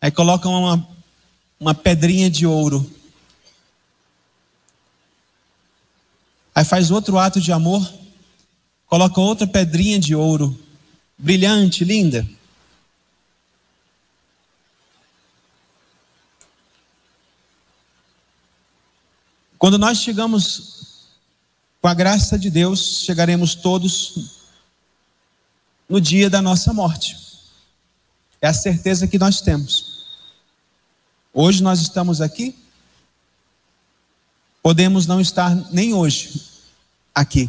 aí 0.00 0.10
coloca 0.10 0.48
uma, 0.48 0.88
uma 1.58 1.74
pedrinha 1.74 2.30
de 2.30 2.46
ouro. 2.46 2.88
Aí 6.54 6.64
faz 6.64 6.90
outro 6.90 7.18
ato 7.18 7.40
de 7.40 7.50
amor, 7.50 7.92
coloca 8.86 9.20
outra 9.20 9.46
pedrinha 9.46 9.98
de 9.98 10.14
ouro, 10.14 10.61
brilhante, 11.22 11.84
linda. 11.84 12.28
Quando 19.56 19.78
nós 19.78 19.98
chegamos 19.98 21.06
com 21.80 21.86
a 21.86 21.94
graça 21.94 22.36
de 22.36 22.50
Deus, 22.50 23.04
chegaremos 23.04 23.54
todos 23.54 24.48
no 25.88 26.00
dia 26.00 26.28
da 26.28 26.42
nossa 26.42 26.72
morte. 26.72 27.16
É 28.40 28.48
a 28.48 28.52
certeza 28.52 29.06
que 29.06 29.16
nós 29.16 29.40
temos. 29.40 30.04
Hoje 31.32 31.62
nós 31.62 31.80
estamos 31.80 32.20
aqui, 32.20 32.58
podemos 34.60 35.06
não 35.06 35.20
estar 35.20 35.54
nem 35.70 35.94
hoje 35.94 36.42
aqui. 37.14 37.48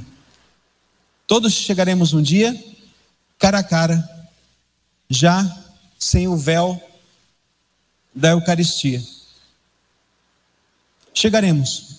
Todos 1.25 1.53
chegaremos 1.53 2.13
um 2.13 2.21
dia, 2.21 2.53
cara 3.43 3.59
a 3.59 3.63
cara, 3.63 4.25
já 5.09 5.43
sem 5.99 6.29
o 6.29 6.37
véu 6.37 6.81
da 8.15 8.29
Eucaristia. 8.29 9.03
Chegaremos. 11.13 11.97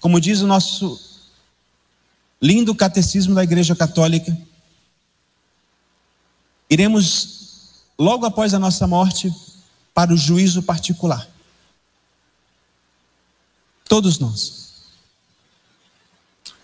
Como 0.00 0.20
diz 0.20 0.40
o 0.40 0.46
nosso 0.48 1.00
lindo 2.40 2.74
catecismo 2.74 3.32
da 3.32 3.44
Igreja 3.44 3.76
Católica, 3.76 4.36
iremos, 6.68 7.84
logo 7.96 8.26
após 8.26 8.52
a 8.52 8.58
nossa 8.58 8.84
morte, 8.84 9.32
para 9.94 10.12
o 10.12 10.16
juízo 10.16 10.64
particular. 10.64 11.28
Todos 13.84 14.18
nós. 14.18 14.82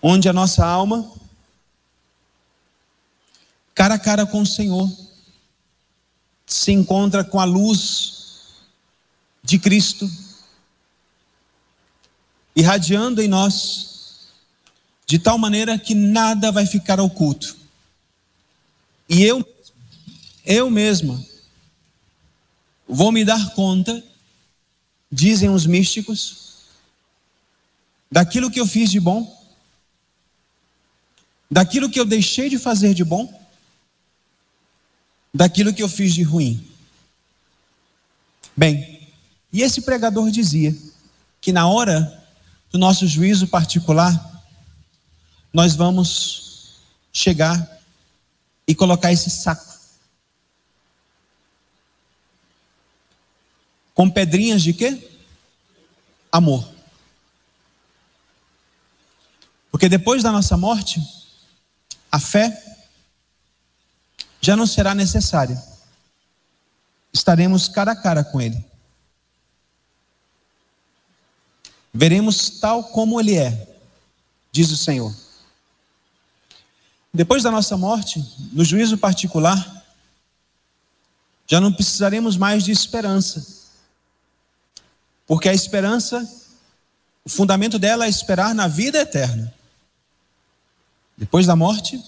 Onde 0.01 0.27
a 0.27 0.33
nossa 0.33 0.65
alma, 0.65 1.09
cara 3.79 3.93
a 3.93 3.99
cara 3.99 4.25
com 4.25 4.41
o 4.41 4.45
Senhor, 4.45 4.91
se 6.45 6.73
encontra 6.73 7.23
com 7.23 7.39
a 7.39 7.45
luz 7.45 8.57
de 9.41 9.57
Cristo 9.57 10.11
irradiando 12.53 13.21
em 13.21 13.27
nós, 13.29 14.27
de 15.05 15.17
tal 15.17 15.37
maneira 15.37 15.79
que 15.79 15.95
nada 15.95 16.51
vai 16.51 16.65
ficar 16.65 16.99
oculto. 16.99 17.55
E 19.07 19.23
eu, 19.23 19.47
eu 20.43 20.69
mesma, 20.69 21.25
vou 22.85 23.13
me 23.13 23.23
dar 23.23 23.55
conta, 23.55 24.03
dizem 25.09 25.49
os 25.49 25.65
místicos, 25.65 26.65
daquilo 28.11 28.51
que 28.51 28.59
eu 28.59 28.67
fiz 28.67 28.91
de 28.91 28.99
bom, 28.99 29.41
daquilo 31.49 31.89
que 31.89 31.97
eu 31.97 32.05
deixei 32.05 32.49
de 32.49 32.59
fazer 32.59 32.93
de 32.93 33.05
bom, 33.05 33.38
daquilo 35.33 35.73
que 35.73 35.83
eu 35.83 35.89
fiz 35.89 36.13
de 36.13 36.23
ruim. 36.23 36.67
Bem, 38.55 39.09
e 39.51 39.61
esse 39.61 39.81
pregador 39.81 40.29
dizia 40.29 40.75
que 41.41 41.51
na 41.51 41.67
hora 41.67 42.23
do 42.71 42.77
nosso 42.77 43.07
juízo 43.07 43.47
particular, 43.47 44.43
nós 45.51 45.75
vamos 45.75 46.79
chegar 47.11 47.79
e 48.67 48.75
colocar 48.75 49.11
esse 49.11 49.29
saco 49.29 49.69
com 53.99 54.09
pedrinhas 54.09 54.61
de 54.63 54.71
quê? 54.71 55.09
Amor. 56.31 56.65
Porque 59.69 59.89
depois 59.89 60.23
da 60.23 60.31
nossa 60.31 60.55
morte, 60.55 61.01
a 62.09 62.17
fé 62.17 62.78
já 64.49 64.55
não 64.55 64.65
será 64.65 64.95
necessária. 64.95 65.63
Estaremos 67.13 67.67
cara 67.67 67.91
a 67.91 67.95
cara 67.95 68.23
com 68.23 68.41
Ele. 68.41 68.65
Veremos 71.93 72.49
tal 72.59 72.85
como 72.85 73.19
Ele 73.19 73.37
é, 73.37 73.77
diz 74.51 74.71
o 74.71 74.75
Senhor. 74.75 75.15
Depois 77.13 77.43
da 77.43 77.51
nossa 77.51 77.77
morte, 77.77 78.25
no 78.51 78.65
juízo 78.65 78.97
particular, 78.97 79.85
já 81.45 81.61
não 81.61 81.71
precisaremos 81.71 82.35
mais 82.35 82.63
de 82.63 82.71
esperança, 82.71 83.45
porque 85.27 85.47
a 85.47 85.53
esperança, 85.53 86.27
o 87.23 87.29
fundamento 87.29 87.77
dela 87.77 88.07
é 88.07 88.09
esperar 88.09 88.55
na 88.55 88.67
vida 88.67 88.97
eterna. 88.97 89.53
Depois 91.15 91.45
da 91.45 91.55
morte, 91.55 92.03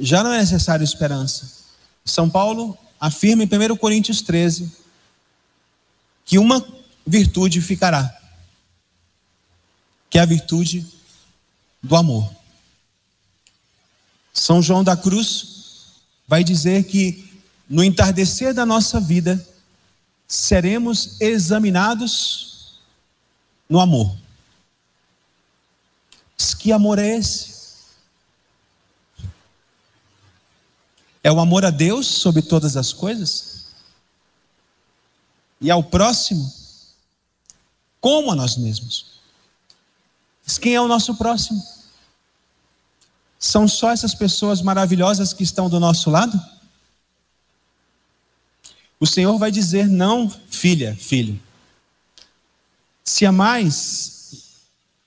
já 0.00 0.24
não 0.24 0.32
é 0.32 0.38
necessário 0.38 0.82
esperança. 0.82 1.60
São 2.04 2.28
Paulo 2.28 2.76
afirma 2.98 3.44
em 3.44 3.46
1 3.46 3.76
Coríntios 3.76 4.22
13 4.22 4.72
que 6.24 6.38
uma 6.38 6.64
virtude 7.06 7.60
ficará 7.60 8.16
que 10.10 10.18
é 10.18 10.22
a 10.22 10.26
virtude 10.26 10.84
do 11.80 11.94
amor. 11.94 12.28
São 14.32 14.60
João 14.60 14.82
da 14.82 14.96
Cruz 14.96 15.94
vai 16.26 16.42
dizer 16.42 16.84
que 16.84 17.30
no 17.68 17.84
entardecer 17.84 18.52
da 18.52 18.66
nossa 18.66 19.00
vida 19.00 19.46
seremos 20.26 21.20
examinados 21.20 22.80
no 23.68 23.78
amor. 23.78 24.16
Que 26.58 26.72
amor 26.72 26.98
é 26.98 27.16
esse? 27.16 27.59
É 31.22 31.30
o 31.30 31.40
amor 31.40 31.64
a 31.64 31.70
Deus 31.70 32.06
sobre 32.06 32.42
todas 32.42 32.76
as 32.76 32.92
coisas? 32.92 33.64
E 35.60 35.70
ao 35.70 35.82
próximo, 35.82 36.50
como 38.00 38.32
a 38.32 38.34
nós 38.34 38.56
mesmos. 38.56 39.20
Mas 40.46 40.56
quem 40.56 40.74
é 40.74 40.80
o 40.80 40.88
nosso 40.88 41.14
próximo? 41.16 41.62
São 43.38 43.68
só 43.68 43.90
essas 43.90 44.14
pessoas 44.14 44.62
maravilhosas 44.62 45.32
que 45.32 45.42
estão 45.42 45.68
do 45.68 45.78
nosso 45.78 46.10
lado? 46.10 46.40
O 48.98 49.06
Senhor 49.06 49.36
vai 49.38 49.50
dizer: 49.50 49.86
não, 49.88 50.30
filha, 50.50 50.96
filho. 50.98 51.40
Se 53.04 53.26
amais 53.26 54.18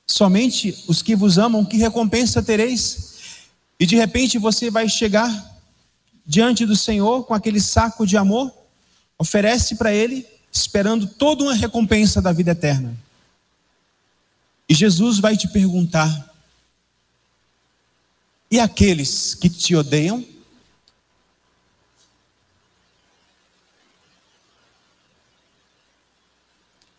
somente 0.05 0.83
os 0.87 1.01
que 1.01 1.15
vos 1.15 1.37
amam, 1.37 1.65
que 1.65 1.77
recompensa 1.77 2.41
tereis? 2.41 3.13
E 3.79 3.85
de 3.85 3.95
repente 3.95 4.37
você 4.37 4.69
vai 4.69 4.87
chegar 4.87 5.52
diante 6.25 6.65
do 6.65 6.75
Senhor 6.75 7.25
com 7.25 7.33
aquele 7.33 7.59
saco 7.59 8.05
de 8.05 8.17
amor, 8.17 8.51
oferece 9.17 9.75
para 9.75 9.93
Ele, 9.93 10.25
esperando 10.51 11.07
toda 11.07 11.43
uma 11.43 11.53
recompensa 11.53 12.21
da 12.21 12.31
vida 12.31 12.51
eterna. 12.51 12.95
E 14.67 14.73
Jesus 14.73 15.19
vai 15.19 15.35
te 15.35 15.47
perguntar: 15.47 16.33
e 18.49 18.59
aqueles 18.59 19.33
que 19.33 19.49
te 19.49 19.75
odeiam? 19.75 20.23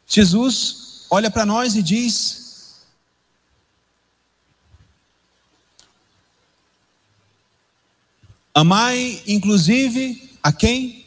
Jesus 0.06 1.06
olha 1.08 1.30
para 1.30 1.46
nós 1.46 1.76
e 1.76 1.82
diz: 1.82 2.43
Amai, 8.54 9.20
inclusive, 9.26 10.30
a 10.40 10.52
quem? 10.52 11.04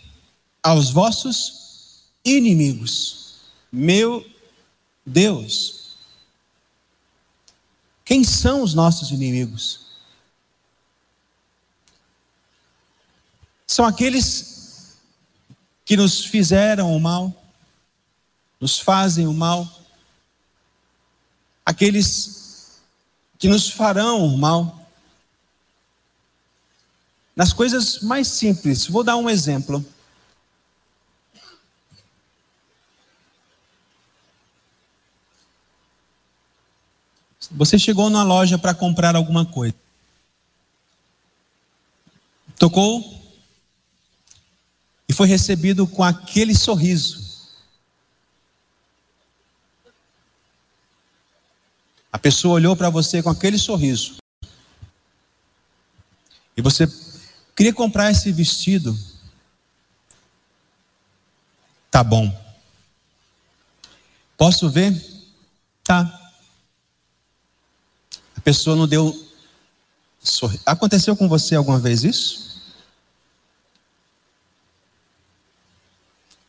Aos 0.61 0.89
vossos 0.89 2.03
inimigos. 2.23 3.35
Meu 3.71 4.29
Deus. 5.05 5.95
Quem 8.03 8.23
são 8.23 8.61
os 8.63 8.73
nossos 8.73 9.11
inimigos? 9.11 9.87
São 13.65 13.85
aqueles 13.85 14.97
que 15.85 15.95
nos 15.95 16.25
fizeram 16.25 16.95
o 16.95 16.99
mal, 16.99 17.33
nos 18.59 18.79
fazem 18.79 19.25
o 19.25 19.33
mal, 19.33 19.69
aqueles 21.65 22.79
que 23.37 23.47
nos 23.47 23.69
farão 23.69 24.25
o 24.25 24.37
mal. 24.37 24.76
Nas 27.37 27.53
coisas 27.53 27.99
mais 27.99 28.27
simples, 28.27 28.87
vou 28.87 29.03
dar 29.03 29.15
um 29.15 29.29
exemplo. 29.29 29.85
Você 37.51 37.77
chegou 37.77 38.09
na 38.09 38.23
loja 38.23 38.57
para 38.57 38.73
comprar 38.73 39.15
alguma 39.15 39.45
coisa. 39.45 39.75
Tocou 42.57 43.21
e 45.07 45.13
foi 45.13 45.27
recebido 45.27 45.85
com 45.85 46.03
aquele 46.03 46.55
sorriso. 46.55 47.53
A 52.11 52.17
pessoa 52.17 52.55
olhou 52.55 52.75
para 52.75 52.89
você 52.89 53.21
com 53.21 53.29
aquele 53.29 53.59
sorriso. 53.59 54.17
e 56.57 56.61
você 56.61 56.87
queria 57.57 57.73
comprar 57.73 58.11
esse 58.11 58.31
vestido, 58.31 58.95
tá 61.89 62.03
bom. 62.03 62.31
Posso 64.37 64.69
ver? 64.69 64.95
Tá. 65.83 66.31
A 68.35 68.41
pessoa 68.41 68.75
não 68.75 68.87
deu. 68.87 69.27
Aconteceu 70.63 71.15
com 71.17 71.27
você 71.27 71.55
alguma 71.55 71.79
vez 71.79 72.03
isso? 72.03 72.61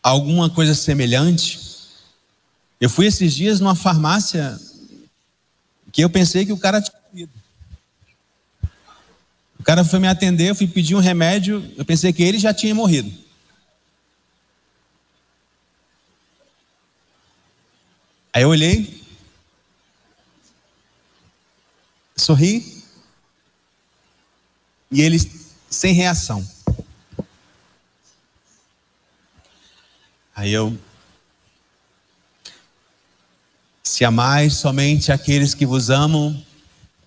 Alguma 0.02 0.50
coisa 0.50 0.74
semelhante? 0.74 1.58
Eu 2.78 2.90
fui 2.90 3.06
esses 3.06 3.32
dias 3.32 3.60
numa 3.60 3.74
farmácia 3.74 4.60
que 5.90 6.04
eu 6.04 6.10
pensei 6.10 6.44
que 6.44 6.52
o 6.52 6.58
cara 6.58 6.82
tinha 6.82 7.00
morrido. 7.10 7.32
Cara 9.68 9.84
foi 9.84 9.98
me 9.98 10.08
atender, 10.08 10.48
eu 10.48 10.54
fui 10.54 10.66
pedir 10.66 10.94
um 10.94 10.98
remédio, 10.98 11.62
eu 11.76 11.84
pensei 11.84 12.10
que 12.10 12.22
ele 12.22 12.38
já 12.38 12.54
tinha 12.54 12.74
morrido. 12.74 13.12
Aí 18.32 18.44
eu 18.44 18.48
olhei, 18.48 19.04
sorri, 22.16 22.82
e 24.90 25.02
ele 25.02 25.18
sem 25.68 25.92
reação. 25.92 26.42
Aí 30.34 30.50
eu 30.50 30.78
se 33.84 34.02
amais 34.02 34.54
somente 34.54 35.12
aqueles 35.12 35.52
que 35.52 35.66
vos 35.66 35.90
amam, 35.90 36.42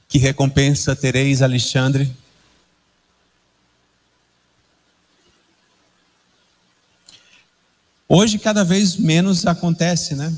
que 0.08 0.20
recompensa 0.20 0.96
tereis, 0.96 1.42
Alexandre? 1.42 2.21
Hoje 8.14 8.38
cada 8.38 8.66
vez 8.66 8.98
menos 8.98 9.46
acontece, 9.46 10.16
né? 10.16 10.36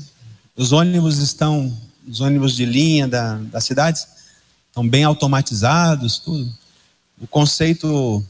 Os 0.54 0.70
ônibus 0.70 1.18
estão, 1.18 1.76
os 2.06 2.20
ônibus 2.20 2.54
de 2.54 2.64
linha 2.64 3.08
da, 3.08 3.34
das 3.34 3.64
cidades 3.64 4.06
estão 4.68 4.88
bem 4.88 5.02
automatizados, 5.02 6.18
tudo. 6.18 6.56
O 7.20 7.26
conceito 7.26 8.24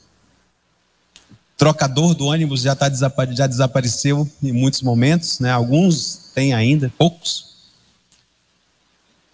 trocador 1.58 2.14
do 2.14 2.24
ônibus 2.24 2.62
já, 2.62 2.74
tá, 2.74 2.90
já 3.34 3.46
desapareceu 3.46 4.26
em 4.42 4.50
muitos 4.50 4.80
momentos, 4.80 5.40
né? 5.40 5.50
Alguns 5.50 6.30
têm 6.34 6.54
ainda, 6.54 6.90
poucos. 6.96 7.54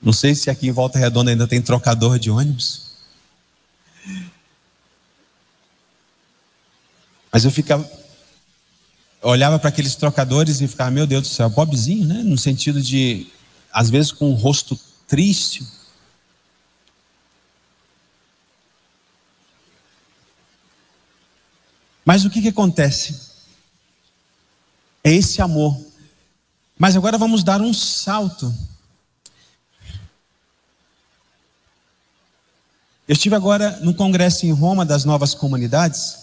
Não 0.03 0.13
sei 0.13 0.35
se 0.35 0.51
aqui 0.51 0.67
em 0.67 0.73
Volta 0.73 0.99
Redonda 0.99 1.31
ainda 1.31 1.47
tem 1.47 1.63
trocador 1.63 2.19
de 2.19 2.33
ônibus. 2.33 2.97
Mas 7.31 7.45
eu 7.45 7.51
ficava. 7.53 8.00
Olhava 9.23 9.59
para 9.59 9.69
aqueles 9.69 9.95
trocadores 9.95 10.61
e 10.61 10.69
ficava, 10.69 10.91
meu 10.91 11.07
Deus 11.07 11.23
do 11.23 11.29
céu, 11.29 11.51
pobrezinho, 11.51 12.07
né? 12.07 12.23
No 12.23 12.39
sentido 12.39 12.81
de, 12.81 13.27
às 13.73 13.91
vezes, 13.91 14.13
com 14.13 14.31
um 14.31 14.35
rosto 14.35 14.79
triste. 15.07 15.67
Mas 22.05 22.25
o 22.25 22.31
que, 22.31 22.41
que 22.41 22.49
acontece? 22.49 23.29
É 25.05 25.13
esse 25.13 25.43
amor. 25.43 25.79
Mas 26.79 26.97
agora 26.97 27.19
vamos 27.19 27.45
dar 27.45 27.61
um 27.61 27.75
salto 27.75 28.55
Eu 33.11 33.15
estive 33.15 33.35
agora 33.35 33.77
no 33.81 33.93
congresso 33.93 34.47
em 34.47 34.53
Roma 34.53 34.87
das 34.87 35.05
novas 35.05 35.35
comunidades. 35.35 36.20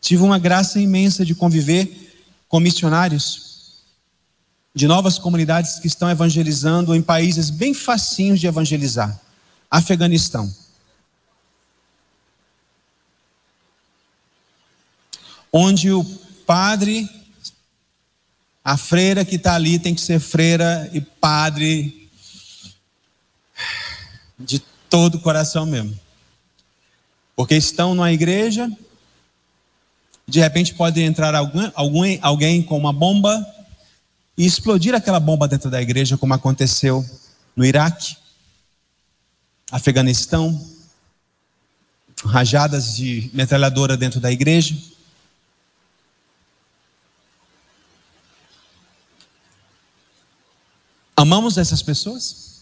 Tive 0.00 0.22
uma 0.22 0.38
graça 0.38 0.80
imensa 0.80 1.24
de 1.24 1.34
conviver 1.34 2.08
com 2.48 2.60
missionários 2.60 3.48
de 4.74 4.86
novas 4.86 5.18
comunidades 5.18 5.80
que 5.80 5.88
estão 5.88 6.08
evangelizando 6.08 6.94
em 6.94 7.02
países 7.02 7.50
bem 7.50 7.74
facinhos 7.74 8.38
de 8.38 8.46
evangelizar. 8.46 9.20
Afeganistão. 9.70 10.54
Onde 15.52 15.90
o 15.90 16.04
padre, 16.46 17.08
a 18.62 18.76
freira 18.76 19.24
que 19.24 19.36
está 19.36 19.54
ali 19.54 19.78
tem 19.78 19.94
que 19.94 20.00
ser 20.00 20.20
freira 20.20 20.88
e 20.92 21.00
padre 21.00 22.08
de 24.38 24.60
todo 24.88 25.16
o 25.16 25.20
coração 25.20 25.66
mesmo. 25.66 25.98
Porque 27.34 27.54
estão 27.54 27.94
numa 27.94 28.12
igreja, 28.12 28.70
de 30.28 30.40
repente 30.40 30.74
pode 30.74 31.00
entrar 31.00 31.34
algum, 31.34 31.62
alguém 32.20 32.62
com 32.62 32.76
uma 32.76 32.92
bomba 32.92 33.46
e 34.36 34.44
explodir 34.44 34.94
aquela 34.94 35.18
bomba 35.18 35.48
dentro 35.48 35.70
da 35.70 35.80
igreja, 35.80 36.18
como 36.18 36.34
aconteceu 36.34 37.04
no 37.56 37.64
Iraque, 37.64 38.14
Afeganistão, 39.72 40.60
rajadas 42.24 42.94
de 42.94 43.30
metralhadora 43.32 43.96
dentro 43.96 44.20
da 44.20 44.30
igreja. 44.30 44.76
Amamos 51.16 51.56
essas 51.56 51.82
pessoas? 51.82 52.57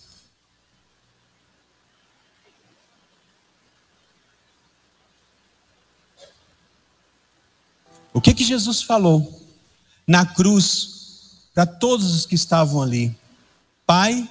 O 8.17 8.21
que 8.23 8.33
que 8.33 8.45
Jesus 8.45 8.81
falou 8.81 9.47
na 10.07 10.25
cruz 10.25 11.51
para 11.53 11.67
todos 11.67 12.15
os 12.15 12.25
que 12.25 12.35
estavam 12.35 12.81
ali? 12.81 13.15
Pai, 13.85 14.27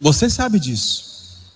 você 0.00 0.30
sabe 0.30 0.58
disso. 0.58 1.52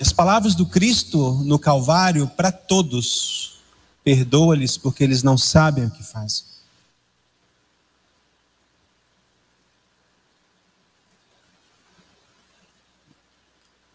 As 0.00 0.12
palavras 0.12 0.56
do 0.56 0.66
Cristo 0.66 1.34
no 1.44 1.60
Calvário 1.60 2.26
para 2.26 2.50
todos. 2.50 3.60
Perdoa-lhes 4.02 4.76
porque 4.76 5.04
eles 5.04 5.22
não 5.22 5.38
sabem 5.38 5.86
o 5.86 5.90
que 5.92 6.02
fazem. 6.02 6.44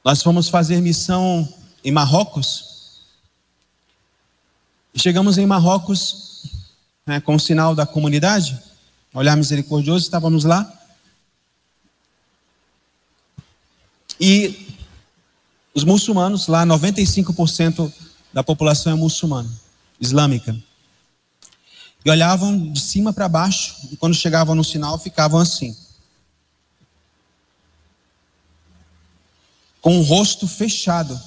Nós 0.02 0.24
fomos 0.24 0.48
fazer 0.48 0.80
missão 0.80 1.46
em 1.84 1.92
Marrocos 1.92 2.69
chegamos 4.96 5.38
em 5.38 5.46
Marrocos, 5.46 6.46
né, 7.06 7.20
com 7.20 7.36
o 7.36 7.40
sinal 7.40 7.74
da 7.74 7.86
comunidade, 7.86 8.60
olhar 9.14 9.36
misericordioso, 9.36 10.06
estávamos 10.06 10.44
lá. 10.44 10.72
E 14.20 14.68
os 15.74 15.84
muçulmanos, 15.84 16.48
lá 16.48 16.66
95% 16.66 17.92
da 18.34 18.44
população 18.44 18.92
é 18.92 18.96
muçulmana, 18.96 19.50
islâmica. 20.00 20.56
E 22.04 22.10
olhavam 22.10 22.72
de 22.72 22.80
cima 22.80 23.12
para 23.12 23.28
baixo, 23.28 23.76
e 23.92 23.98
quando 23.98 24.14
chegavam 24.14 24.56
no 24.56 24.64
sinal, 24.64 24.98
ficavam 24.98 25.40
assim. 25.40 25.76
Com 29.82 30.00
o 30.00 30.04
rosto 30.04 30.48
fechado. 30.48 31.20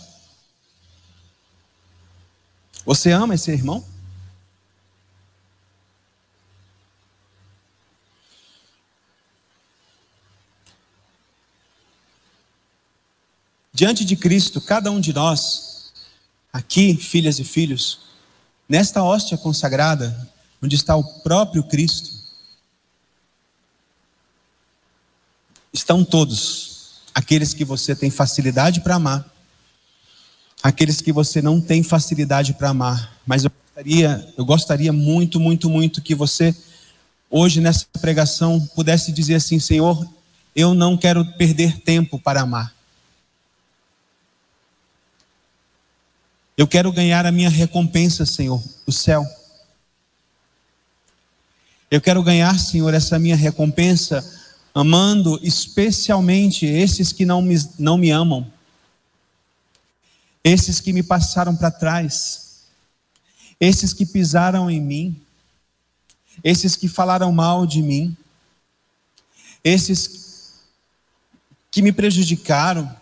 Você 2.85 3.13
ama 3.13 3.35
esse 3.35 3.51
irmão? 3.51 3.85
Diante 13.73 14.05
de 14.05 14.17
Cristo, 14.17 14.61
cada 14.61 14.91
um 14.91 15.01
de 15.01 15.13
nós, 15.13 15.93
aqui, 16.53 16.95
filhas 16.97 17.39
e 17.39 17.45
filhos, 17.45 18.01
nesta 18.69 19.03
hóstia 19.03 19.39
consagrada, 19.39 20.31
onde 20.61 20.77
está 20.77 20.95
o 20.95 21.21
próprio 21.21 21.65
Cristo, 21.65 22.13
estão 25.73 26.05
todos 26.05 27.01
aqueles 27.15 27.55
que 27.55 27.65
você 27.65 27.97
tem 27.97 28.11
facilidade 28.11 28.81
para 28.83 28.97
amar 28.97 29.32
aqueles 30.63 31.01
que 31.01 31.13
você 31.13 31.43
não 31.43 31.61
tem 31.61 31.83
facilidade 31.83 32.55
para 32.55 32.71
amar. 32.71 33.17
Mas 33.27 33.45
eu 33.45 33.51
gostaria, 33.51 34.35
eu 34.37 34.45
gostaria 34.45 34.93
muito, 34.93 35.41
muito, 35.41 35.69
muito 35.69 36.01
que 36.01 36.15
você, 36.15 36.55
hoje 37.31 37.61
nessa 37.61 37.87
pregação, 38.01 38.61
pudesse 38.75 39.11
dizer 39.11 39.35
assim: 39.35 39.59
Senhor, 39.59 40.07
eu 40.55 40.75
não 40.75 40.97
quero 40.97 41.25
perder 41.25 41.81
tempo 41.81 42.19
para 42.19 42.43
amar. 42.43 42.73
Eu 46.57 46.67
quero 46.67 46.93
ganhar 46.93 47.27
a 47.27 47.33
minha 47.33 47.49
recompensa, 47.49 48.25
Senhor, 48.27 48.63
o 48.87 48.93
céu. 48.93 49.27
Eu 51.91 52.01
quero 52.01 52.23
ganhar, 52.23 52.59
Senhor, 52.59 52.95
essa 52.95 53.19
minha 53.19 53.37
recompensa 53.37 54.25
amando 54.75 55.39
especialmente 55.43 56.65
esses 56.65 57.13
que 57.13 57.27
não 57.27 57.43
me, 57.43 57.57
não 57.79 57.99
me 57.99 58.11
amam, 58.11 58.47
esses 60.45 60.81
que 60.81 60.93
me 60.93 61.03
passaram 61.03 61.55
para 61.55 61.71
trás, 61.71 62.63
esses 63.61 63.93
que 63.93 64.05
pisaram 64.05 64.71
em 64.71 64.81
mim, 64.81 65.23
esses 66.43 66.75
que 66.75 66.89
falaram 66.89 67.31
mal 67.31 67.67
de 67.67 67.83
mim, 67.83 68.17
esses 69.63 70.61
que 71.71 71.81
me 71.81 71.93
prejudicaram, 71.93 72.95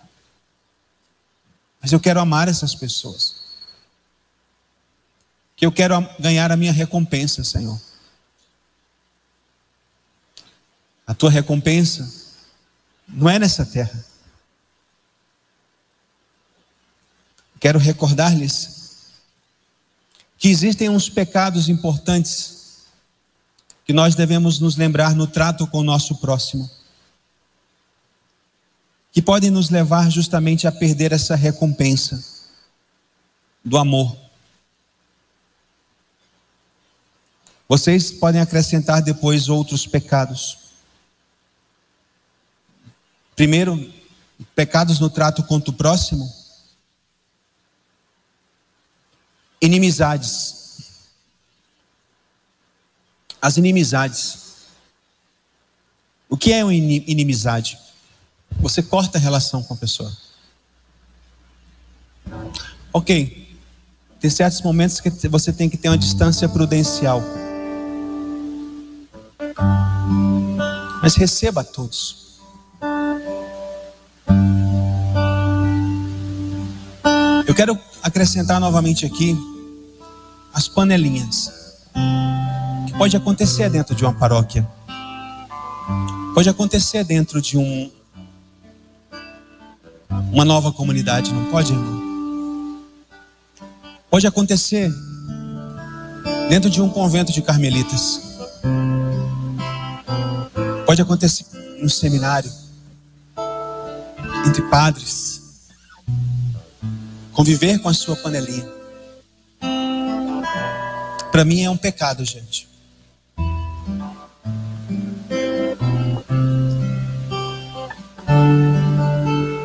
mas 1.81 1.93
eu 1.93 2.01
quero 2.01 2.21
amar 2.21 2.47
essas 2.47 2.75
pessoas. 2.75 3.41
Que 5.57 5.65
eu 5.65 5.73
quero 5.73 5.95
ganhar 6.19 6.53
a 6.53 6.57
minha 6.57 6.73
recompensa, 6.73 7.43
Senhor. 7.43 7.81
A 11.07 11.15
tua 11.15 11.31
recompensa 11.31 12.09
não 13.09 13.29
é 13.29 13.39
nessa 13.39 13.65
terra. 13.65 14.05
Quero 17.61 17.79
recordar-lhes 17.79 18.81
que 20.39 20.49
existem 20.49 20.89
uns 20.89 21.11
pecados 21.11 21.69
importantes 21.69 22.85
que 23.85 23.93
nós 23.93 24.15
devemos 24.15 24.59
nos 24.59 24.77
lembrar 24.77 25.15
no 25.15 25.27
trato 25.27 25.67
com 25.67 25.81
o 25.81 25.85
nosso 25.85 26.17
próximo, 26.17 26.71
que 29.13 29.21
podem 29.21 29.51
nos 29.51 29.69
levar 29.69 30.11
justamente 30.11 30.67
a 30.67 30.73
perder 30.73 31.13
essa 31.13 31.35
recompensa 31.35 32.25
do 33.63 33.77
amor. 33.77 34.17
Vocês 37.69 38.11
podem 38.11 38.41
acrescentar 38.41 39.03
depois 39.03 39.49
outros 39.49 39.87
pecados. 39.87 40.59
Primeiro, 43.37 43.93
pecados 44.55 44.99
no 44.99 45.11
trato 45.11 45.43
contra 45.43 45.71
o 45.71 45.75
próximo. 45.77 46.40
Inimizades. 49.61 50.55
As 53.43 53.57
inimizades. 53.57 54.39
O 56.29 56.37
que 56.37 56.53
é 56.53 56.65
uma 56.65 56.75
inimizade? 56.75 57.79
Você 58.61 58.83
corta 58.83 59.19
a 59.19 59.21
relação 59.21 59.63
com 59.63 59.75
a 59.75 59.77
pessoa. 59.77 60.17
Ok. 62.93 63.59
Tem 64.21 64.31
certos 64.31 64.61
momentos 64.61 65.01
que 65.01 65.11
você 65.29 65.53
tem 65.53 65.69
que 65.69 65.77
ter 65.77 65.89
uma 65.89 65.99
distância 65.99 66.49
prudencial. 66.49 67.23
Mas 71.03 71.15
receba 71.17 71.65
todos. 71.65 72.30
Quero 77.61 77.79
acrescentar 78.03 78.59
novamente 78.59 79.05
aqui 79.05 79.37
as 80.55 80.67
panelinhas. 80.67 81.53
Que 82.87 82.95
pode 82.97 83.15
acontecer 83.15 83.69
dentro 83.69 83.95
de 83.95 84.03
uma 84.03 84.15
paróquia. 84.15 84.67
Pode 86.35 86.49
acontecer 86.49 87.05
dentro 87.05 87.39
de 87.39 87.59
um 87.59 87.91
uma 90.33 90.43
nova 90.43 90.73
comunidade, 90.73 91.35
não 91.35 91.51
pode, 91.51 91.73
irmão? 91.73 92.81
Pode 94.09 94.27
acontecer 94.27 94.91
dentro 96.49 96.71
de 96.71 96.81
um 96.81 96.89
convento 96.89 97.31
de 97.31 97.43
carmelitas. 97.43 98.39
Pode 100.87 101.03
acontecer 101.03 101.45
no 101.79 101.91
seminário 101.91 102.51
entre 104.47 104.63
padres 104.71 105.30
Conviver 107.41 107.79
com 107.79 107.89
a 107.89 107.95
sua 107.95 108.15
panelinha. 108.17 108.71
Para 111.33 111.43
mim 111.43 111.63
é 111.63 111.71
um 111.71 111.77
pecado, 111.77 112.23
gente. 112.23 112.69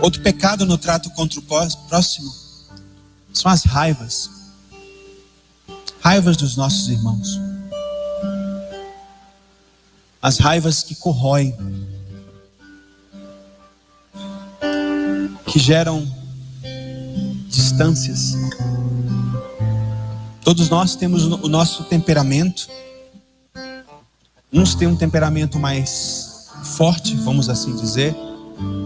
Outro 0.02 0.22
pecado 0.22 0.66
no 0.66 0.78
trato 0.78 1.10
contra 1.10 1.38
o 1.38 1.44
próximo 1.44 2.34
são 3.34 3.52
as 3.52 3.66
raivas. 3.66 4.30
Raivas 6.00 6.38
dos 6.38 6.56
nossos 6.56 6.88
irmãos. 6.88 7.42
As 10.22 10.38
raivas 10.38 10.82
que 10.82 10.96
corroem. 10.96 11.54
Que 15.46 15.60
geram 15.60 16.25
distâncias. 17.56 18.36
Todos 20.44 20.70
nós 20.70 20.96
temos 20.96 21.24
o 21.24 21.48
nosso 21.48 21.86
temperamento. 21.86 22.68
Uns 24.52 24.76
têm 24.76 24.88
um 24.88 24.96
temperamento 24.96 25.58
mais 25.58 26.50
forte, 26.78 27.16
vamos 27.16 27.50
assim 27.50 27.76
dizer. 27.76 28.16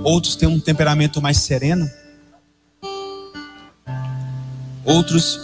Outros 0.04 0.36
têm 0.36 0.48
um 0.48 0.60
temperamento 0.60 1.22
mais 1.22 1.38
sereno. 1.38 1.90
Outros 4.86 5.40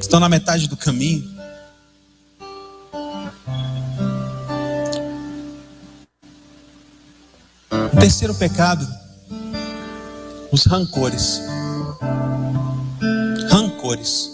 estão 0.00 0.20
na 0.20 0.28
metade 0.28 0.68
do 0.68 0.76
caminho. 0.76 1.30
O 7.70 7.96
terceiro 7.98 8.34
pecado 8.34 9.01
os 10.52 10.66
rancores. 10.66 11.40
Rancores. 13.48 14.30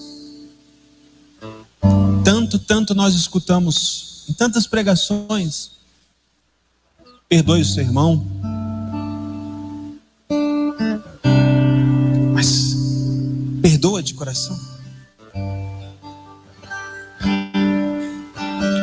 Tanto, 2.24 2.58
tanto 2.58 2.94
nós 2.94 3.14
escutamos 3.14 4.24
em 4.28 4.32
tantas 4.32 4.66
pregações. 4.66 5.70
Perdoe 7.28 7.62
o 7.62 7.64
seu 7.64 7.84
irmão. 7.84 8.26
Mas 12.34 12.76
perdoa 13.62 14.02
de 14.02 14.14
coração. 14.14 14.58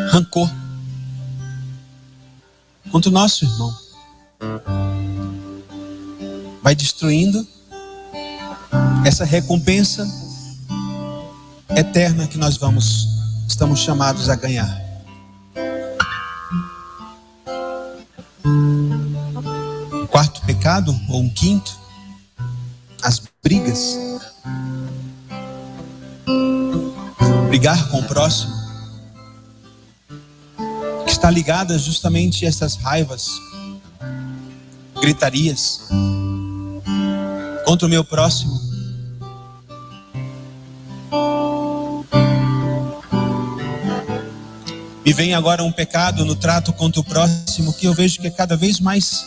Rancor 0.10 0.50
contra 2.90 3.10
o 3.10 3.14
nosso 3.14 3.44
irmão 3.44 3.85
vai 6.66 6.74
destruindo 6.74 7.48
essa 9.06 9.24
recompensa 9.24 10.04
eterna 11.78 12.26
que 12.26 12.40
nós 12.40 12.58
vamos 12.58 13.08
estamos 13.48 13.82
chamados 13.82 14.30
a 14.30 14.36
ganhar. 14.36 14.84
Quarto 20.10 20.42
pecado 20.42 21.00
ou 21.08 21.22
um 21.22 21.30
quinto, 21.30 21.78
as 23.04 23.22
brigas. 23.44 24.00
Brigar 27.50 27.90
com 27.90 28.00
o 28.00 28.04
próximo 28.06 28.56
que 31.06 31.12
está 31.12 31.30
ligada 31.30 31.78
justamente 31.78 32.44
a 32.44 32.50
essas 32.50 32.76
raivas, 32.76 33.30
gritarias 35.00 35.82
contra 37.66 37.88
o 37.88 37.90
meu 37.90 38.04
próximo. 38.04 38.62
Me 45.04 45.14
vem 45.14 45.34
agora 45.34 45.64
um 45.64 45.72
pecado 45.72 46.24
no 46.24 46.36
trato 46.36 46.72
contra 46.72 47.02
o 47.02 47.04
próximo 47.04 47.74
que 47.74 47.86
eu 47.86 47.94
vejo 47.94 48.22
que 48.22 48.28
é 48.28 48.32
cada 48.32 48.56
vez 48.56 48.80
mais 48.80 49.26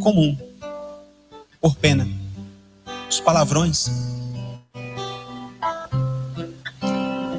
comum, 0.00 0.36
por 1.60 1.74
pena. 1.76 2.06
Os 3.10 3.20
palavrões. 3.20 3.90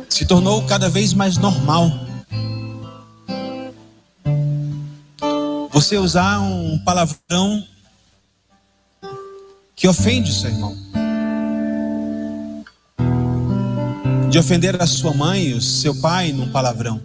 Se 0.10 0.26
tornou 0.26 0.64
cada 0.66 0.90
vez 0.90 1.14
mais 1.14 1.38
normal. 1.38 1.92
Você 5.72 5.98
usar 5.98 6.40
um 6.40 6.80
palavrão 6.80 7.64
ofende 9.88 10.32
o 10.32 10.34
seu 10.34 10.50
irmão, 10.50 10.76
de 14.30 14.38
ofender 14.38 14.82
a 14.82 14.88
sua 14.88 15.14
mãe, 15.14 15.54
o 15.54 15.62
seu 15.62 15.96
pai 15.96 16.32
num 16.32 16.52
palavrão. 16.52 17.02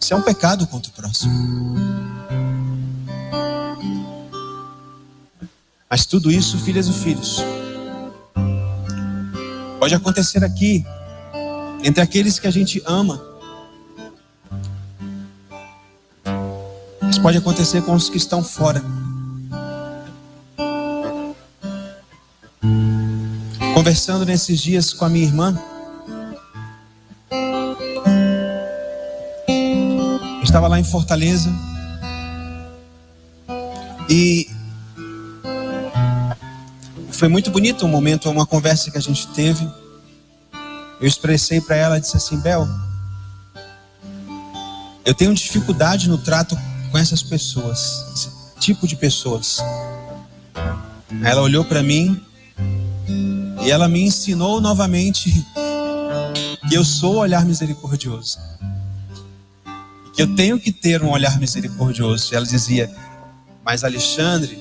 Isso 0.00 0.14
é 0.14 0.16
um 0.16 0.22
pecado 0.22 0.66
contra 0.66 0.90
o 0.90 0.94
próximo. 0.94 1.32
Mas 5.90 6.06
tudo 6.06 6.30
isso, 6.30 6.58
filhas 6.58 6.86
e 6.88 6.92
filhos, 6.92 7.42
pode 9.78 9.94
acontecer 9.94 10.44
aqui, 10.44 10.84
entre 11.82 12.02
aqueles 12.02 12.38
que 12.38 12.46
a 12.46 12.50
gente 12.50 12.82
ama. 12.86 13.22
Mas 17.00 17.18
pode 17.18 17.38
acontecer 17.38 17.82
com 17.82 17.94
os 17.94 18.08
que 18.10 18.16
estão 18.16 18.42
fora. 18.42 18.82
Conversando 23.78 24.26
nesses 24.26 24.60
dias 24.60 24.92
com 24.92 25.04
a 25.04 25.08
minha 25.08 25.24
irmã, 25.24 25.56
eu 30.36 30.42
estava 30.42 30.66
lá 30.66 30.80
em 30.80 30.82
Fortaleza 30.82 31.48
e 34.10 34.50
foi 37.12 37.28
muito 37.28 37.52
bonito 37.52 37.86
um 37.86 37.88
momento, 37.88 38.28
uma 38.28 38.44
conversa 38.44 38.90
que 38.90 38.98
a 38.98 39.00
gente 39.00 39.28
teve. 39.28 39.64
Eu 41.00 41.06
expressei 41.06 41.60
para 41.60 41.76
ela, 41.76 42.00
disse 42.00 42.16
assim, 42.16 42.36
Bel, 42.40 42.66
eu 45.04 45.14
tenho 45.14 45.32
dificuldade 45.32 46.08
no 46.08 46.18
trato 46.18 46.58
com 46.90 46.98
essas 46.98 47.22
pessoas, 47.22 48.06
esse 48.12 48.28
tipo 48.58 48.88
de 48.88 48.96
pessoas. 48.96 49.58
Ela 51.22 51.42
olhou 51.42 51.64
para 51.64 51.80
mim 51.80 52.20
e 53.68 53.70
ela 53.70 53.86
me 53.86 54.00
ensinou 54.00 54.62
novamente 54.62 55.46
que 56.70 56.74
eu 56.74 56.82
sou 56.82 57.16
o 57.16 57.18
olhar 57.18 57.44
misericordioso. 57.44 58.38
Que 60.14 60.22
eu 60.22 60.34
tenho 60.34 60.58
que 60.58 60.72
ter 60.72 61.02
um 61.02 61.10
olhar 61.10 61.38
misericordioso. 61.38 62.32
E 62.32 62.36
ela 62.36 62.46
dizia: 62.46 62.90
Mas 63.62 63.84
Alexandre, 63.84 64.58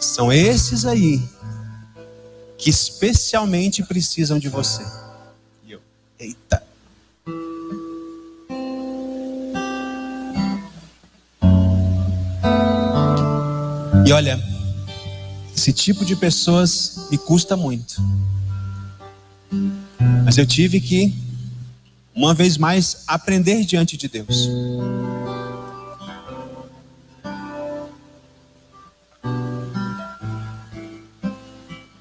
são 0.00 0.32
esses 0.32 0.84
aí 0.84 1.22
que 2.56 2.68
especialmente 2.68 3.84
precisam 3.84 4.36
de 4.36 4.48
você. 4.48 4.84
E 5.64 5.70
eu, 5.70 5.80
eita. 6.18 6.60
E 14.04 14.12
olha, 14.12 14.57
esse 15.58 15.72
tipo 15.72 16.04
de 16.04 16.14
pessoas 16.14 17.08
me 17.10 17.18
custa 17.18 17.56
muito. 17.56 18.00
Mas 20.24 20.38
eu 20.38 20.46
tive 20.46 20.80
que, 20.80 21.12
uma 22.14 22.32
vez 22.32 22.56
mais, 22.56 23.02
aprender 23.08 23.64
diante 23.64 23.96
de 23.96 24.06
Deus. 24.06 24.48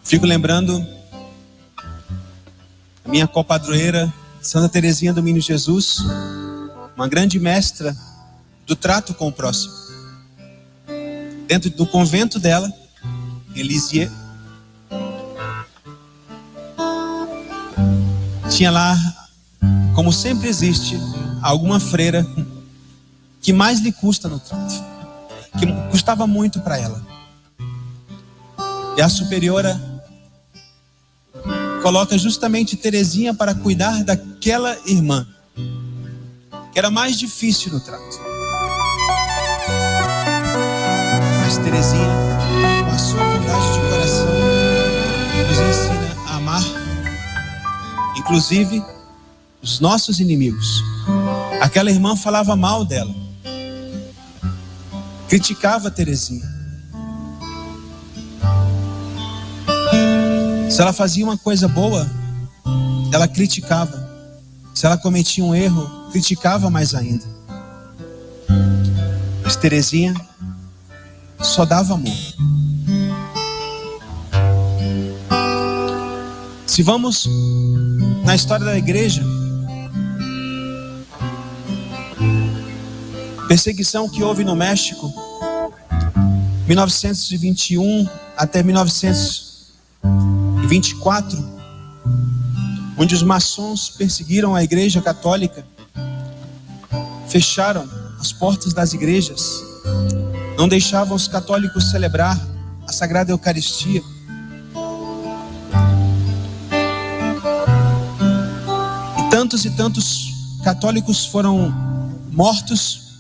Fico 0.04 0.26
lembrando 0.26 0.86
a 3.04 3.10
minha 3.10 3.28
copadroeira, 3.28 4.14
Santa 4.40 4.70
Teresinha 4.70 5.12
do 5.12 5.24
Menino 5.24 5.42
Jesus, 5.42 5.98
uma 6.96 7.08
grande 7.08 7.40
mestra 7.40 7.98
do 8.68 8.76
trato 8.76 9.16
com 9.16 9.28
o 9.30 9.32
próximo. 9.32 9.74
Dentro 11.48 11.72
do 11.72 11.88
convento 11.88 12.40
dela, 12.40 12.72
em 13.60 13.64
Lisieux. 13.64 14.12
Tinha 18.50 18.72
lá, 18.72 18.98
como 19.94 20.12
sempre 20.12 20.48
existe, 20.48 20.98
alguma 21.42 21.80
freira 21.80 22.26
que 23.42 23.54
mais 23.54 23.80
lhe 23.80 23.92
custa 23.92 24.28
no 24.28 24.40
trato, 24.40 24.74
que 25.60 25.66
custava 25.92 26.26
muito 26.26 26.60
para 26.62 26.78
ela. 26.80 27.06
E 28.98 29.02
a 29.02 29.10
superiora 29.10 29.80
coloca 31.84 32.18
justamente 32.18 32.76
Terezinha 32.76 33.34
para 33.34 33.54
cuidar 33.54 34.04
daquela 34.04 34.76
irmã, 34.86 35.28
que 36.72 36.80
era 36.80 36.90
mais 36.90 37.18
difícil 37.18 37.72
no 37.72 37.80
trato. 37.80 38.20
Mas 41.42 41.58
Terezinha 41.58 42.28
de 43.48 43.90
coração 43.90 44.28
nos 45.48 45.60
ensina 45.60 46.16
a 46.28 46.36
amar, 46.36 46.64
inclusive 48.18 48.84
os 49.62 49.80
nossos 49.80 50.20
inimigos. 50.20 50.84
Aquela 51.62 51.90
irmã 51.90 52.16
falava 52.16 52.56
mal 52.56 52.84
dela, 52.84 53.14
criticava 55.30 55.90
Terezinha. 55.90 56.46
Se 60.70 60.82
ela 60.82 60.94
fazia 60.94 61.24
uma 61.24 61.38
coisa 61.38 61.68
boa, 61.68 62.08
ela 63.14 63.28
criticava. 63.28 64.08
Se 64.76 64.86
ela 64.86 64.98
cometia 64.98 65.44
um 65.44 65.56
erro, 65.56 66.10
criticava 66.12 66.70
mais 66.70 66.94
ainda. 66.94 67.26
Mas 69.44 69.56
Terezinha 69.56 70.14
só 71.40 71.66
dava 71.66 71.94
amor. 71.94 72.14
Se 76.78 76.84
vamos 76.84 77.28
na 78.24 78.36
história 78.36 78.64
da 78.64 78.78
igreja, 78.78 79.24
perseguição 83.48 84.08
que 84.08 84.22
houve 84.22 84.44
no 84.44 84.56
México, 84.56 85.12
1921 86.68 88.08
até 88.38 88.62
1924, 88.62 91.44
onde 92.96 93.16
os 93.16 93.24
maçons 93.24 93.90
perseguiram 93.90 94.54
a 94.54 94.64
igreja 94.64 95.02
católica, 95.02 95.66
fecharam 97.28 97.90
as 98.20 98.32
portas 98.32 98.72
das 98.72 98.94
igrejas, 98.94 99.64
não 100.56 100.68
deixavam 100.68 101.16
os 101.16 101.28
católicos 101.28 101.90
celebrar 101.90 102.40
a 102.88 102.94
Sagrada 102.94 103.32
Eucaristia. 103.32 104.04
Tantos 109.38 109.66
e 109.66 109.70
tantos 109.70 110.34
católicos 110.64 111.28
foram 111.28 111.72
mortos 112.32 113.14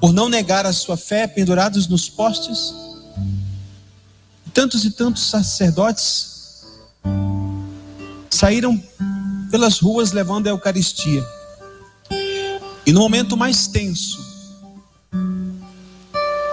por 0.00 0.10
não 0.10 0.26
negar 0.26 0.64
a 0.64 0.72
sua 0.72 0.96
fé, 0.96 1.26
pendurados 1.26 1.86
nos 1.86 2.08
postes. 2.08 2.72
Tantos 4.54 4.86
e 4.86 4.90
tantos 4.90 5.24
sacerdotes 5.28 6.62
saíram 8.30 8.82
pelas 9.50 9.80
ruas 9.80 10.12
levando 10.12 10.46
a 10.46 10.50
Eucaristia. 10.50 11.22
E 12.86 12.90
no 12.90 13.00
momento 13.00 13.36
mais 13.36 13.66
tenso, 13.66 14.18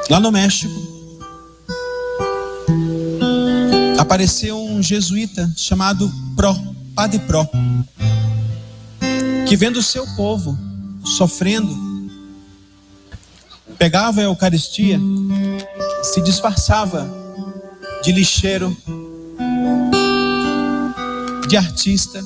lá 0.09 0.19
no 0.19 0.33
México, 0.33 0.73
apareceu 3.97 4.61
um 4.61 4.83
jesuíta 4.83 5.49
chamado 5.55 6.11
Pro, 6.35 6.53
Padre 6.93 7.19
Pro 7.19 7.47
que 9.49 9.57
vendo 9.57 9.77
o 9.77 9.83
seu 9.83 10.05
povo 10.15 10.55
sofrendo, 11.03 11.75
pegava 13.79 14.21
a 14.21 14.25
Eucaristia, 14.25 14.99
se 16.03 16.21
disfarçava 16.21 17.09
de 18.03 18.11
lixeiro, 18.11 18.77
de 21.47 21.57
artista, 21.57 22.23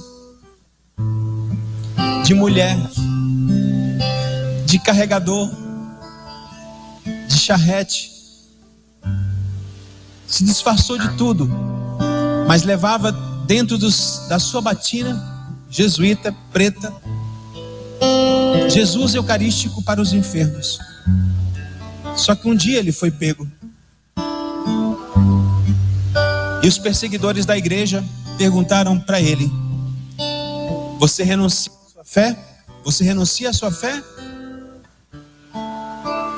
de 2.25 2.33
mulher, 2.33 2.75
de 4.65 4.77
carregador, 4.79 5.49
de 7.29 7.39
charrete, 7.39 8.11
se 10.27 10.43
disfarçou 10.43 10.97
de 10.97 11.07
tudo, 11.15 11.49
mas 12.49 12.63
levava 12.63 13.13
dentro 13.47 13.77
dos, 13.77 14.27
da 14.27 14.39
sua 14.39 14.59
batina 14.59 15.32
jesuíta, 15.73 16.31
preta, 16.51 16.93
Jesus 18.69 19.15
eucarístico 19.15 19.81
para 19.81 19.99
os 19.99 20.13
enfermos. 20.13 20.77
Só 22.15 22.35
que 22.35 22.47
um 22.47 22.55
dia 22.55 22.77
ele 22.77 22.91
foi 22.91 23.09
pego. 23.09 23.49
E 26.61 26.67
os 26.67 26.77
perseguidores 26.77 27.45
da 27.45 27.57
igreja 27.57 28.03
perguntaram 28.37 28.99
para 28.99 29.19
ele: 29.19 29.51
Você 30.99 31.23
renuncia 31.23 31.71
à 31.73 31.89
sua 31.91 32.05
fé? 32.05 32.37
Você 32.85 33.03
renuncia 33.03 33.49
à 33.49 33.53
sua 33.53 33.71
fé? 33.71 34.01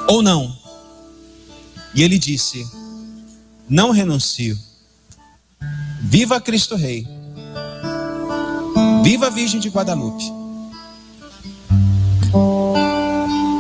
Ou 0.08 0.22
não? 0.24 0.58
E 1.94 2.04
ele 2.04 2.18
disse: 2.18 2.66
Não 3.68 3.92
renuncio. 3.92 4.58
Viva 6.02 6.40
Cristo 6.40 6.76
Rei. 6.76 7.15
Viva 9.06 9.28
a 9.28 9.30
Virgem 9.30 9.60
de 9.60 9.70
Guadalupe. 9.70 10.24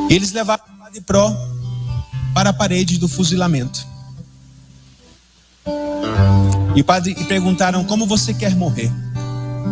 Eles 0.10 0.32
levaram 0.32 0.64
o 0.64 0.80
Padre 0.80 1.02
Pro 1.02 1.32
para 2.34 2.50
a 2.50 2.54
parede 2.54 2.98
do 2.98 3.08
fuzilamento. 3.08 3.86
E, 6.76 6.82
padre, 6.82 7.16
e 7.16 7.24
perguntaram 7.26 7.84
como 7.84 8.08
você 8.08 8.34
quer 8.34 8.56
morrer. 8.56 8.91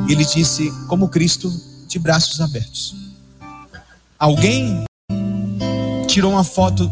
Ele 0.08 0.24
disse, 0.24 0.72
como 0.88 1.10
Cristo, 1.10 1.52
de 1.88 1.98
braços 1.98 2.40
abertos. 2.40 2.96
Alguém 4.20 4.84
tirou 6.08 6.34
uma 6.34 6.44
foto 6.44 6.86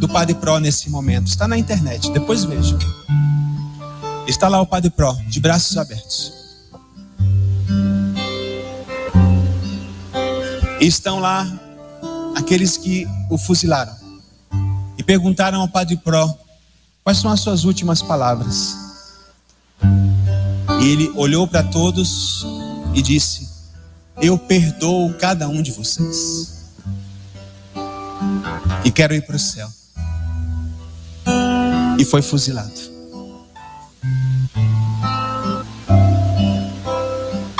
do 0.00 0.08
Padre 0.08 0.34
Pro 0.34 0.58
nesse 0.58 0.90
momento. 0.90 1.28
Está 1.28 1.46
na 1.46 1.56
internet, 1.56 2.10
depois 2.10 2.42
veja. 2.42 2.76
Está 4.26 4.48
lá 4.48 4.60
o 4.60 4.66
Padre 4.66 4.90
Pro, 4.90 5.14
de 5.28 5.38
braços 5.38 5.76
abertos. 5.76 6.35
Estão 10.80 11.18
lá 11.18 11.46
aqueles 12.34 12.76
que 12.76 13.06
o 13.30 13.38
fuzilaram. 13.38 13.94
E 14.98 15.02
perguntaram 15.02 15.60
ao 15.60 15.68
Padre 15.68 15.96
Pro 15.96 16.34
quais 17.02 17.18
são 17.18 17.30
as 17.30 17.40
suas 17.40 17.64
últimas 17.64 18.02
palavras. 18.02 18.76
E 20.80 20.88
ele 20.88 21.10
olhou 21.14 21.46
para 21.46 21.62
todos 21.62 22.44
e 22.94 23.02
disse: 23.02 23.48
Eu 24.20 24.38
perdoo 24.38 25.12
cada 25.14 25.48
um 25.48 25.62
de 25.62 25.70
vocês. 25.70 26.64
E 28.84 28.90
quero 28.90 29.14
ir 29.14 29.22
para 29.22 29.36
o 29.36 29.38
céu. 29.38 29.68
E 31.98 32.04
foi 32.04 32.22
fuzilado. 32.22 32.96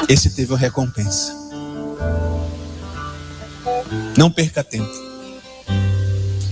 Esse 0.09 0.31
teve 0.31 0.55
a 0.55 0.57
recompensa. 0.57 1.35
Não 4.17 4.31
perca 4.31 4.64
tempo. 4.64 4.93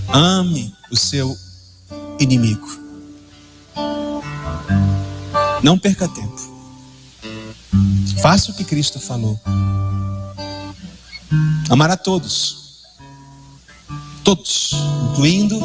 Ame 0.07 0.73
o 0.91 0.95
seu 0.95 1.35
inimigo. 2.19 2.67
Não 5.63 5.77
perca 5.77 6.07
tempo. 6.07 6.35
Faça 8.21 8.51
o 8.51 8.55
que 8.55 8.63
Cristo 8.63 8.99
falou. 8.99 9.39
Amar 11.69 11.89
a 11.89 11.97
todos. 11.97 12.83
Todos, 14.23 14.71
incluindo 15.11 15.59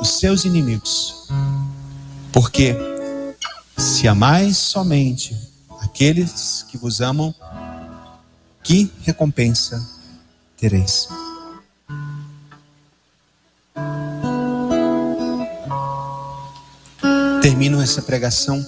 os 0.00 0.18
seus 0.18 0.44
inimigos. 0.44 1.28
Porque 2.32 2.76
se 3.76 4.08
amais 4.08 4.56
somente 4.56 5.36
aqueles 5.80 6.64
que 6.68 6.76
vos 6.76 7.00
amam, 7.00 7.34
que 8.62 8.90
recompensa 9.02 9.93
tereis? 10.56 11.08
Termino 17.42 17.82
essa 17.82 18.00
pregação 18.02 18.64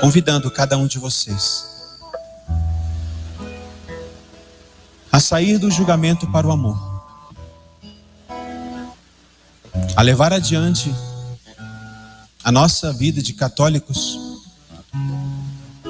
convidando 0.00 0.50
cada 0.50 0.76
um 0.76 0.86
de 0.86 0.98
vocês 0.98 1.76
a 5.10 5.18
sair 5.18 5.56
do 5.56 5.70
julgamento 5.70 6.30
para 6.30 6.46
o 6.46 6.52
amor, 6.52 6.76
a 9.96 10.02
levar 10.02 10.32
adiante 10.32 10.94
a 12.44 12.52
nossa 12.52 12.92
vida 12.92 13.22
de 13.22 13.32
católicos 13.32 14.18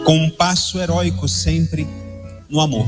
com 0.05 0.17
um 0.17 0.31
passo 0.31 0.79
heróico 0.79 1.29
sempre 1.29 1.87
no 2.49 2.61
amor. 2.61 2.87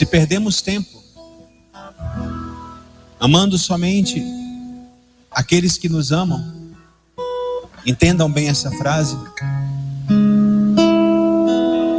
Se 0.00 0.06
perdemos 0.06 0.62
tempo 0.62 1.04
amando 3.20 3.58
somente 3.58 4.24
aqueles 5.30 5.76
que 5.76 5.90
nos 5.90 6.10
amam, 6.10 6.72
entendam 7.84 8.32
bem 8.32 8.48
essa 8.48 8.70
frase. 8.70 9.14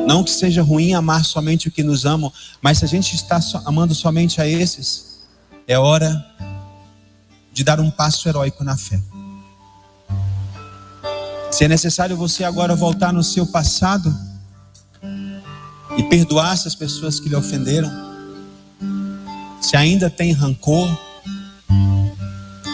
Não 0.07 0.23
que 0.23 0.31
seja 0.31 0.63
ruim 0.63 0.95
amar 0.95 1.23
somente 1.23 1.67
o 1.67 1.71
que 1.71 1.83
nos 1.83 2.03
amam, 2.03 2.33
mas 2.59 2.79
se 2.79 2.85
a 2.85 2.87
gente 2.87 3.15
está 3.15 3.39
amando 3.65 3.93
somente 3.93 4.41
a 4.41 4.47
esses, 4.47 5.19
é 5.67 5.77
hora 5.77 6.25
de 7.53 7.63
dar 7.63 7.79
um 7.79 7.91
passo 7.91 8.27
heróico 8.27 8.63
na 8.63 8.75
fé. 8.75 8.99
Se 11.51 11.65
é 11.65 11.67
necessário 11.67 12.17
você 12.17 12.43
agora 12.43 12.75
voltar 12.75 13.13
no 13.13 13.23
seu 13.23 13.45
passado 13.45 14.30
e 15.97 16.03
perdoar 16.03 16.53
essas 16.53 16.75
pessoas 16.75 17.19
que 17.19 17.29
lhe 17.29 17.35
ofenderam, 17.35 17.91
se 19.61 19.75
ainda 19.75 20.09
tem 20.09 20.31
rancor, 20.31 20.89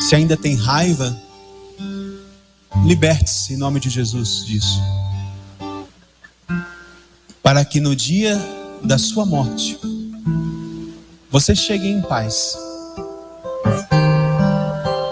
se 0.08 0.16
ainda 0.16 0.38
tem 0.38 0.56
raiva, 0.56 1.16
liberte-se 2.86 3.54
em 3.54 3.58
nome 3.58 3.80
de 3.80 3.90
Jesus 3.90 4.46
disso. 4.46 4.80
Para 7.42 7.64
que 7.66 7.80
no 7.80 7.96
dia 7.96 8.40
da 8.84 8.98
sua 8.98 9.26
morte, 9.26 9.80
você 11.30 11.56
chegue 11.56 11.88
em 11.88 12.02
paz 12.02 12.58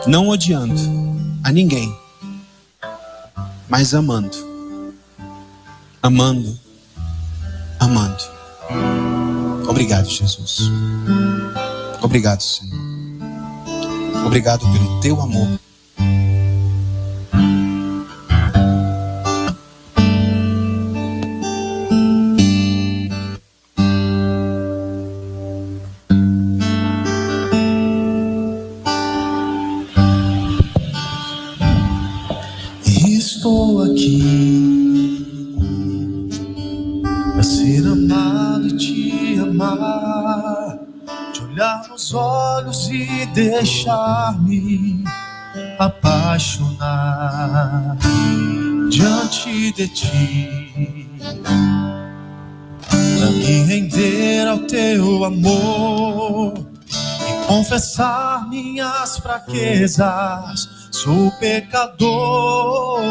não 0.08 0.30
odiando 0.30 0.80
a 1.44 1.52
ninguém, 1.52 1.96
mas 3.68 3.94
amando. 3.94 4.38
Amando. 6.02 6.65
Amando. 7.80 8.24
Obrigado, 9.68 10.10
Jesus. 10.10 10.70
Obrigado, 12.02 12.42
Senhor. 12.42 12.76
Obrigado 14.26 14.62
pelo 14.72 15.00
teu 15.02 15.22
amor. 15.22 15.60
Apaixonar 45.80 47.26
diante 48.90 49.72
de 49.74 49.88
ti, 49.88 51.10
para 53.18 53.30
me 53.32 53.64
render 53.64 54.48
ao 54.48 54.60
teu 54.60 55.26
amor 55.26 56.54
e 56.58 57.48
confessar 57.48 58.48
minhas 58.50 59.18
fraquezas. 59.18 60.70
Sou 60.92 61.32
pecador, 61.40 63.02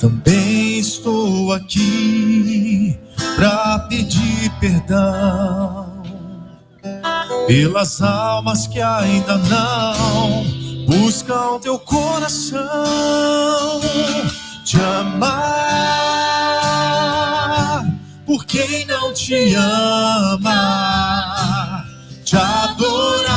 também 0.00 0.78
estou 0.78 1.52
aqui 1.52 2.98
para 3.36 3.78
pedir 3.88 4.50
perdão 4.60 5.89
pelas 7.50 8.00
almas 8.00 8.68
que 8.68 8.80
ainda 8.80 9.36
não 9.36 10.44
buscam 10.86 11.58
teu 11.60 11.80
coração, 11.80 12.60
te 14.64 14.76
amar 14.80 15.40
por 18.24 18.44
quem 18.46 18.86
não 18.86 19.12
te 19.12 19.52
ama, 19.56 20.54
te 22.24 22.36
adorar 22.36 23.34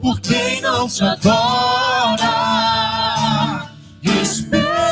por 0.00 0.20
quem 0.20 0.60
não 0.60 0.86
te 0.86 1.02
adora, 1.02 2.22
esperar 4.22 4.86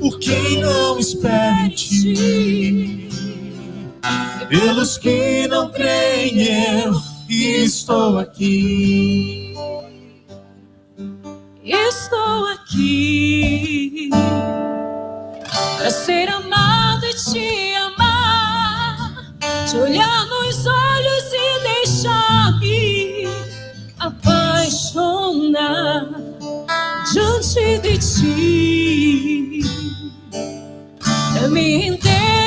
por 0.00 0.16
quem 0.20 0.60
não 0.60 0.96
espera 0.96 1.66
em 1.66 1.70
ti 1.70 3.05
pelos 4.48 4.98
que 4.98 5.46
não 5.48 5.70
creem, 5.70 6.38
eu 6.88 7.02
estou 7.28 8.18
aqui. 8.18 9.54
Estou 11.64 12.46
aqui 12.48 14.10
para 15.78 15.90
ser 15.90 16.28
amado 16.28 17.04
e 17.04 17.14
te 17.14 17.74
amar, 17.74 19.34
te 19.68 19.76
olhar 19.76 20.26
nos 20.26 20.64
olhos 20.64 21.32
e 21.32 21.58
deixar-me 21.62 23.28
apaixonar 23.98 25.46
diante 27.12 27.78
de 27.78 27.98
ti, 27.98 29.62
para 31.32 31.48
me 31.48 31.78
render 31.78 32.45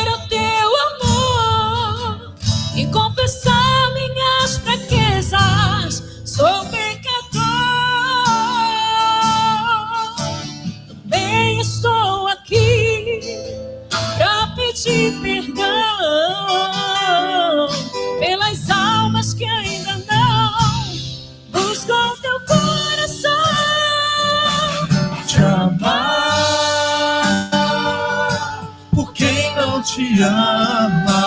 confessar 3.19 3.93
minhas 3.93 4.57
fraquezas. 4.57 6.03
Sou 6.23 6.65
pecador. 6.65 7.09
Também 10.87 11.59
estou 11.59 12.27
aqui 12.27 13.19
para 13.89 14.47
pedir 14.55 15.19
perdão 15.21 15.67
pelas 18.19 18.69
almas 18.69 19.33
que 19.33 19.43
ainda 19.43 19.97
não 20.09 20.53
buscam 21.51 22.15
teu 22.21 22.39
coração. 22.47 23.31
Te 25.27 25.37
amar 25.43 25.99
por 28.93 29.11
quem 29.13 29.53
não 29.55 29.81
te 29.81 30.21
ama 30.21 31.18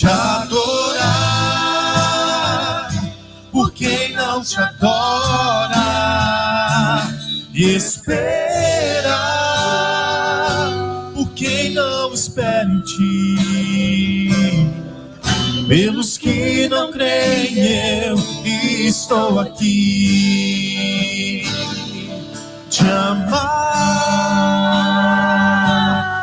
te 0.00 0.06
adorar, 0.06 1.04
por 3.52 3.70
quem 3.72 4.14
não 4.14 4.42
te 4.42 4.58
adora, 4.58 5.76
e 7.52 7.74
esperar, 7.74 9.10
por 11.14 11.28
quem 11.32 11.74
não 11.74 12.14
espera 12.14 12.64
em 12.64 12.80
ti. 12.80 14.30
Pelos 15.68 16.16
que 16.16 16.66
não 16.68 16.90
creem, 16.90 17.58
eu 18.06 18.16
estou 18.42 19.38
aqui. 19.38 21.46
Te 22.70 22.88
amar, 22.88 23.50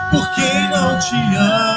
por 0.09 0.27
quem 0.33 0.67
não 0.71 0.97
te 0.97 1.13
ama, 1.37 1.76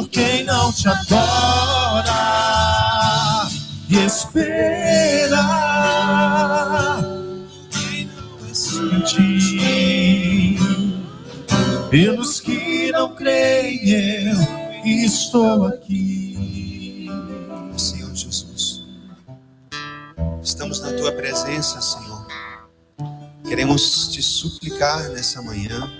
por 0.00 0.08
quem 0.08 0.44
não 0.44 0.72
te 0.72 0.88
adora, 0.88 2.06
e 3.86 3.98
esperar, 3.98 5.36
quem 7.70 8.06
não 8.06 8.54
sentir, 8.54 10.58
pelos 11.90 12.40
que 12.40 12.90
não 12.92 13.14
creem, 13.14 14.30
eu 14.86 15.04
estou 15.04 15.66
aqui. 15.66 17.06
Senhor 17.76 18.14
Jesus, 18.14 18.86
estamos 20.42 20.80
na 20.80 20.94
tua 20.94 21.12
presença, 21.12 21.78
Senhor. 21.82 22.26
Queremos 23.46 24.08
te 24.08 24.22
suplicar 24.22 25.10
nessa 25.10 25.42
manhã 25.42 25.92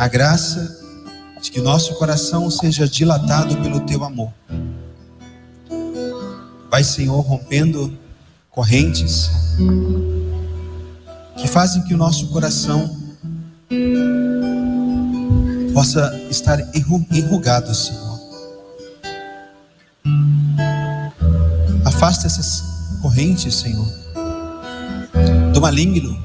a 0.00 0.08
graça 0.08 0.81
de 1.42 1.50
que 1.50 1.60
nosso 1.60 1.94
coração 1.96 2.48
seja 2.50 2.88
dilatado 2.88 3.56
pelo 3.56 3.80
teu 3.80 4.04
amor. 4.04 4.32
Vai, 6.70 6.84
Senhor, 6.84 7.20
rompendo 7.20 7.98
correntes 8.48 9.28
que 11.36 11.48
fazem 11.48 11.82
que 11.82 11.92
o 11.94 11.96
nosso 11.96 12.28
coração 12.28 12.96
possa 15.74 16.14
estar 16.30 16.60
enru- 16.76 17.04
enrugado, 17.10 17.74
Senhor. 17.74 18.20
Afasta 21.84 22.26
essas 22.26 22.62
correntes, 23.02 23.54
Senhor, 23.56 23.86
do 25.52 25.60
maligno. 25.60 26.22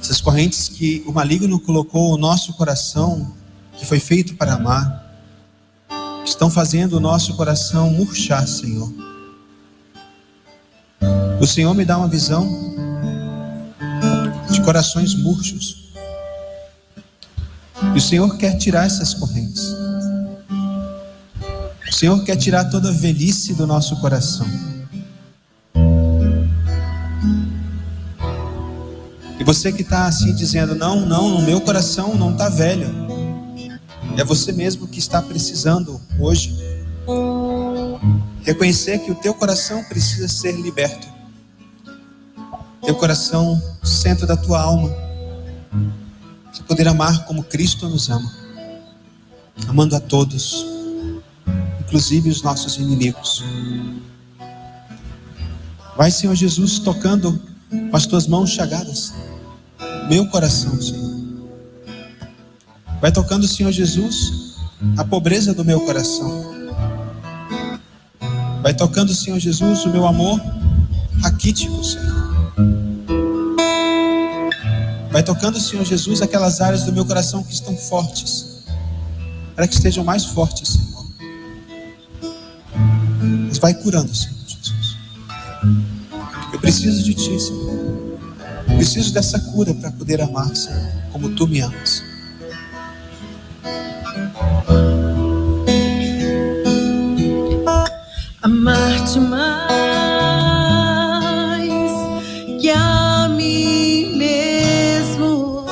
Essas 0.00 0.20
correntes 0.20 0.68
que 0.68 1.02
o 1.06 1.12
maligno 1.12 1.58
colocou 1.58 2.12
no 2.12 2.18
nosso 2.18 2.52
coração, 2.54 3.34
que 3.78 3.86
foi 3.86 4.00
feito 4.00 4.34
para 4.34 4.54
amar, 4.54 5.08
estão 6.24 6.50
fazendo 6.50 6.94
o 6.94 7.00
nosso 7.00 7.34
coração 7.34 7.90
murchar, 7.90 8.46
Senhor. 8.46 8.92
O 11.40 11.46
Senhor 11.46 11.72
me 11.74 11.84
dá 11.84 11.96
uma 11.96 12.08
visão 12.08 12.46
de 14.50 14.60
corações 14.62 15.14
murchos. 15.14 15.92
E 17.94 17.98
o 17.98 18.00
Senhor 18.00 18.36
quer 18.36 18.56
tirar 18.56 18.86
essas 18.86 19.14
correntes. 19.14 19.72
O 21.88 21.92
Senhor 21.92 22.22
quer 22.24 22.36
tirar 22.36 22.64
toda 22.64 22.88
a 22.88 22.92
velhice 22.92 23.54
do 23.54 23.66
nosso 23.66 23.96
coração. 24.00 24.46
E 29.38 29.44
você 29.44 29.72
que 29.72 29.82
está 29.82 30.06
assim 30.06 30.34
dizendo, 30.34 30.74
não, 30.74 31.06
não, 31.06 31.28
no 31.28 31.42
meu 31.42 31.60
coração 31.60 32.16
não 32.16 32.32
está 32.32 32.48
velho. 32.48 33.17
É 34.18 34.24
você 34.24 34.50
mesmo 34.50 34.88
que 34.88 34.98
está 34.98 35.22
precisando 35.22 36.00
hoje 36.18 36.52
reconhecer 38.42 38.98
que 38.98 39.12
o 39.12 39.14
teu 39.14 39.32
coração 39.32 39.84
precisa 39.84 40.26
ser 40.26 40.56
liberto. 40.56 41.06
Teu 42.84 42.96
coração, 42.96 43.62
centro 43.84 44.26
da 44.26 44.36
tua 44.36 44.60
alma, 44.60 44.90
para 46.52 46.64
poder 46.66 46.88
amar 46.88 47.26
como 47.26 47.44
Cristo 47.44 47.88
nos 47.88 48.10
ama, 48.10 48.28
amando 49.68 49.94
a 49.94 50.00
todos, 50.00 50.66
inclusive 51.80 52.28
os 52.28 52.42
nossos 52.42 52.76
inimigos. 52.76 53.44
Vai, 55.96 56.10
Senhor 56.10 56.34
Jesus, 56.34 56.80
tocando 56.80 57.40
com 57.70 57.96
as 57.96 58.04
tuas 58.04 58.26
mãos 58.26 58.50
chagadas, 58.50 59.12
meu 60.08 60.26
coração, 60.26 60.82
Senhor. 60.82 61.07
Vai 63.00 63.12
tocando, 63.12 63.46
Senhor 63.46 63.70
Jesus, 63.70 64.56
a 64.96 65.04
pobreza 65.04 65.54
do 65.54 65.64
meu 65.64 65.80
coração. 65.80 66.54
Vai 68.60 68.74
tocando, 68.74 69.14
Senhor 69.14 69.38
Jesus, 69.38 69.84
o 69.84 69.90
meu 69.90 70.04
amor 70.04 70.40
raquítico, 71.22 71.82
Senhor. 71.84 72.28
Vai 75.12 75.22
tocando, 75.22 75.60
Senhor 75.60 75.84
Jesus, 75.84 76.20
aquelas 76.22 76.60
áreas 76.60 76.82
do 76.82 76.92
meu 76.92 77.04
coração 77.04 77.42
que 77.42 77.52
estão 77.52 77.76
fortes, 77.76 78.64
para 79.54 79.68
que 79.68 79.74
estejam 79.74 80.04
mais 80.04 80.24
fortes, 80.24 80.68
Senhor. 80.68 81.06
Mas 83.46 83.58
vai 83.58 83.74
curando, 83.74 84.12
Senhor 84.14 84.34
Jesus. 84.46 84.96
Eu 86.52 86.58
preciso 86.58 87.02
de 87.04 87.14
Ti, 87.14 87.40
Senhor. 87.40 88.18
Preciso 88.76 89.12
dessa 89.12 89.38
cura 89.38 89.72
para 89.72 89.90
poder 89.92 90.20
amar, 90.20 90.54
Senhor, 90.54 90.92
como 91.12 91.30
Tu 91.30 91.46
me 91.46 91.60
amas. 91.60 92.07
Amar-te 99.08 99.20
mais 99.20 99.40
que 102.60 102.70
a 102.70 103.28
mim 103.28 104.16
mesmo, 104.18 105.64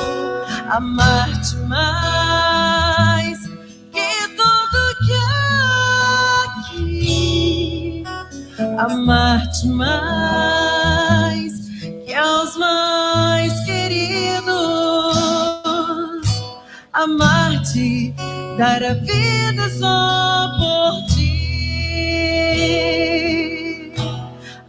amar-te 0.69 1.55
mais 1.67 3.37
que 3.91 4.27
tudo 4.35 4.95
que 5.05 5.13
há 5.13 6.45
aqui, 6.45 8.03
amar-te 8.79 9.67
mais 9.67 11.53
que 12.05 12.13
aos 12.15 12.57
mais 12.57 13.53
queridos, 13.65 14.47
amar-te, 16.91 18.15
dar 18.57 18.83
a 18.83 18.93
vida 18.95 19.69
só 19.77 20.46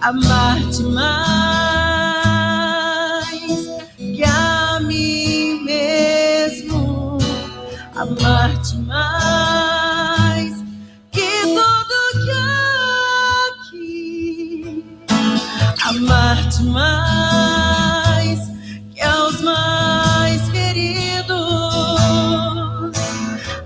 amar-te 0.09 0.83
mais 0.85 1.09
que 3.99 4.25
a 4.25 4.81
mim 4.81 5.63
mesmo, 5.65 7.19
amar-te 7.95 8.77
mais 8.79 10.65
que 11.13 11.43
tudo 11.43 11.99
que 12.25 12.31
aqui, 13.51 14.83
amar-te 15.91 16.63
mais 16.63 18.41
que 18.95 19.03
aos 19.03 19.43
mais 19.43 20.41
queridos, 20.49 21.37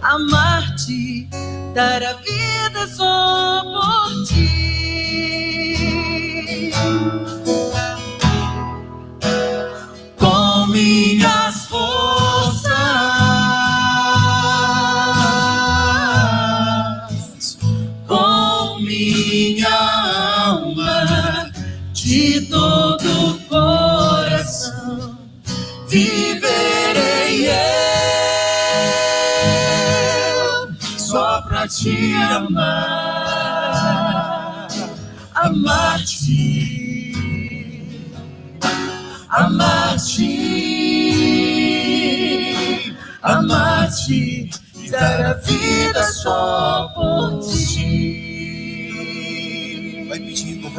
amar-te, 0.03 1.29
dar 1.73 2.03
a 2.03 2.15
vida 2.15 2.89
só 2.97 3.42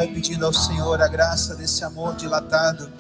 Vai 0.03 0.11
pedindo 0.11 0.45
ao 0.45 0.51
Senhor 0.51 1.01
a 1.01 1.07
graça 1.07 1.55
desse 1.55 1.81
amor 1.81 2.13
dilatado. 2.15 2.91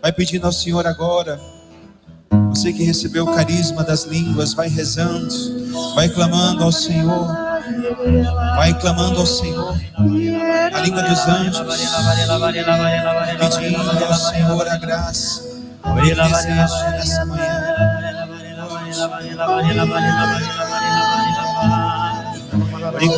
Vai 0.00 0.10
pedindo 0.10 0.46
ao 0.46 0.52
Senhor 0.52 0.86
agora. 0.86 1.38
Você 2.48 2.72
que 2.72 2.82
recebeu 2.82 3.26
o 3.26 3.34
carisma 3.34 3.84
das 3.84 4.04
línguas, 4.04 4.54
vai 4.54 4.68
rezando, 4.68 5.28
vai 5.94 6.08
clamando 6.08 6.64
ao 6.64 6.72
Senhor. 6.72 7.26
Vai 8.56 8.72
clamando 8.80 9.20
ao 9.20 9.26
Senhor, 9.26 9.78
a 10.72 10.80
língua 10.80 11.02
dos 11.02 11.18
anjos, 11.26 11.60
pedindo 13.58 14.04
ao 14.06 14.14
Senhor 14.14 14.66
a 14.66 14.76
graça, 14.78 15.42
o 15.84 15.94
desejo 15.94 17.26
manhã. 17.26 17.68
Vai 22.90 23.08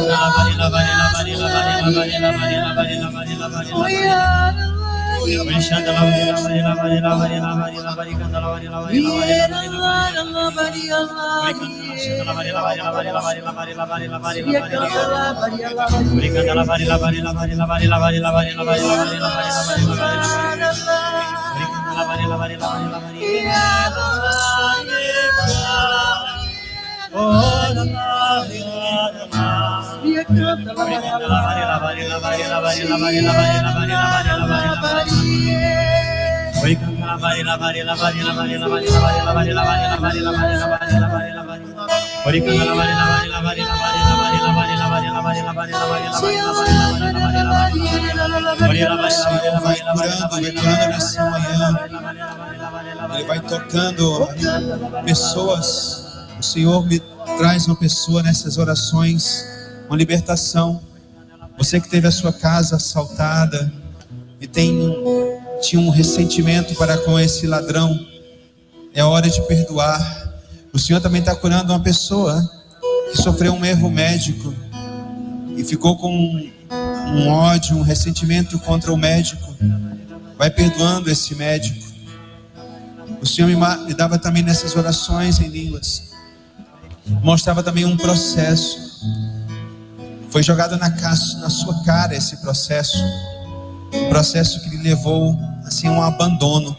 vai 49.61 49.80
curando 50.52 50.86
nessa 50.88 51.30
manhã. 51.30 51.78
Ele 53.14 53.24
vai 53.24 53.40
tocando 53.40 54.28
pessoas. 55.04 56.09
O 56.41 56.43
Senhor 56.43 56.86
me 56.86 56.99
traz 57.36 57.66
uma 57.66 57.76
pessoa 57.76 58.22
nessas 58.22 58.57
orações, 58.57 59.45
uma 59.86 59.95
libertação. 59.95 60.80
Você 61.59 61.78
que 61.78 61.86
teve 61.86 62.09
a 62.09 62.11
sua 62.11 62.32
casa 62.32 62.76
assaltada 62.76 63.70
e 64.41 64.47
tem 64.47 64.74
tinha 65.61 65.82
um 65.82 65.91
ressentimento 65.91 66.74
para 66.76 66.97
com 66.97 67.20
esse 67.20 67.47
ladrão, 67.47 67.95
é 68.95 69.05
hora 69.05 69.28
de 69.28 69.43
perdoar. 69.43 70.41
O 70.72 70.78
Senhor 70.78 70.99
também 71.03 71.20
está 71.20 71.36
curando 71.36 71.74
uma 71.74 71.80
pessoa 71.80 72.43
que 73.11 73.20
sofreu 73.20 73.53
um 73.53 73.62
erro 73.62 73.91
médico 73.91 74.55
e 75.59 75.62
ficou 75.62 75.99
com 75.99 76.11
um 76.11 77.28
ódio, 77.28 77.76
um 77.76 77.82
ressentimento 77.82 78.59
contra 78.61 78.91
o 78.91 78.97
médico. 78.97 79.55
Vai 80.38 80.49
perdoando 80.49 81.11
esse 81.11 81.34
médico. 81.34 81.84
O 83.20 83.26
Senhor 83.26 83.47
me 83.84 83.93
dava 83.93 84.18
também 84.18 84.43
nessas 84.43 84.74
orações 84.74 85.38
em 85.38 85.49
línguas. 85.49 86.09
Mostrava 87.07 87.62
também 87.62 87.84
um 87.84 87.96
processo. 87.96 88.78
Foi 90.30 90.42
jogado 90.42 90.76
na, 90.76 90.88
na 90.88 91.51
sua 91.51 91.82
cara 91.84 92.14
esse 92.14 92.36
processo. 92.38 92.98
Um 93.92 94.09
processo 94.09 94.61
que 94.61 94.70
lhe 94.70 94.82
levou 94.82 95.38
assim 95.64 95.88
a 95.88 95.92
um 95.92 96.03
abandono. 96.03 96.76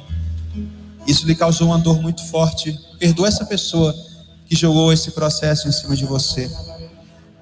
Isso 1.06 1.26
lhe 1.26 1.36
causou 1.36 1.68
uma 1.68 1.78
dor 1.78 2.02
muito 2.02 2.24
forte. 2.26 2.80
Perdoa 3.00 3.28
essa 3.28 3.46
pessoa 3.46 3.94
que 4.46 4.56
jogou 4.56 4.94
esse 4.94 5.12
processo 5.12 5.68
em 5.68 5.72
cima 5.72 5.96
de 5.96 6.06
você. 6.06 6.50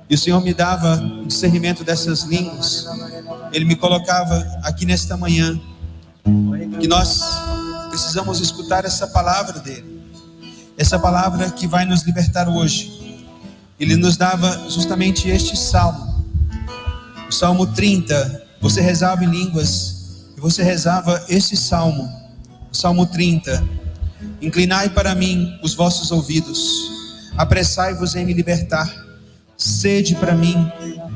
E 0.10 0.16
o 0.16 0.18
Senhor 0.18 0.42
me 0.42 0.54
dava 0.54 0.96
o 0.96 1.26
discernimento 1.28 1.84
dessas 1.84 2.24
línguas. 2.24 2.88
Ele 3.54 3.66
me 3.66 3.76
colocava 3.76 4.36
aqui 4.64 4.86
nesta 4.86 5.16
manhã 5.16 5.60
que 6.80 6.88
nós 6.88 7.22
precisamos 7.90 8.40
escutar 8.40 8.86
essa 8.86 9.08
palavra 9.08 9.60
dele. 9.60 9.99
Essa 10.80 10.98
palavra 10.98 11.52
que 11.52 11.68
vai 11.68 11.86
nos 11.86 12.02
libertar 12.02 12.50
hoje. 12.50 13.22
Ele 13.80 13.96
nos 13.96 14.18
dava 14.18 14.68
justamente 14.70 15.30
este 15.30 15.56
salmo. 15.56 16.26
O 17.28 17.32
Salmo 17.32 17.68
30. 17.68 18.48
Você 18.62 18.82
rezava 18.82 19.24
em 19.24 19.30
línguas 19.30 20.26
e 20.36 20.42
você 20.42 20.64
rezava 20.64 21.24
este 21.30 21.56
salmo. 21.56 22.10
O 22.72 22.76
Salmo 22.76 23.06
30. 23.06 23.64
Inclinai 24.42 24.90
para 24.90 25.14
mim 25.14 25.60
os 25.62 25.76
vossos 25.76 26.12
ouvidos. 26.12 26.90
Apressai-vos 27.38 28.16
em 28.16 28.26
me 28.26 28.34
libertar 28.34 28.90
Sede 29.60 30.16
para 30.16 30.34
mim 30.34 30.56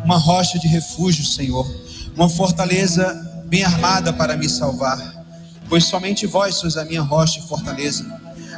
uma 0.04 0.18
rocha 0.18 0.60
de 0.60 0.68
refúgio, 0.68 1.24
Senhor, 1.24 1.66
uma 2.14 2.28
fortaleza 2.28 3.14
bem 3.46 3.64
armada 3.64 4.12
para 4.12 4.36
me 4.36 4.50
salvar, 4.50 5.00
pois 5.70 5.86
somente 5.86 6.28
vós 6.28 6.56
sois 6.56 6.76
a 6.76 6.84
minha 6.84 7.02
rocha 7.02 7.40
e 7.40 7.48
fortaleza, 7.48 8.06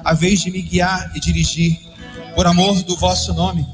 a 0.05 0.13
vez 0.13 0.39
de 0.39 0.51
me 0.51 0.61
guiar 0.61 1.11
e 1.15 1.19
dirigir, 1.19 1.79
por 2.33 2.47
amor 2.47 2.81
do 2.83 2.95
vosso 2.95 3.33
nome. 3.33 3.67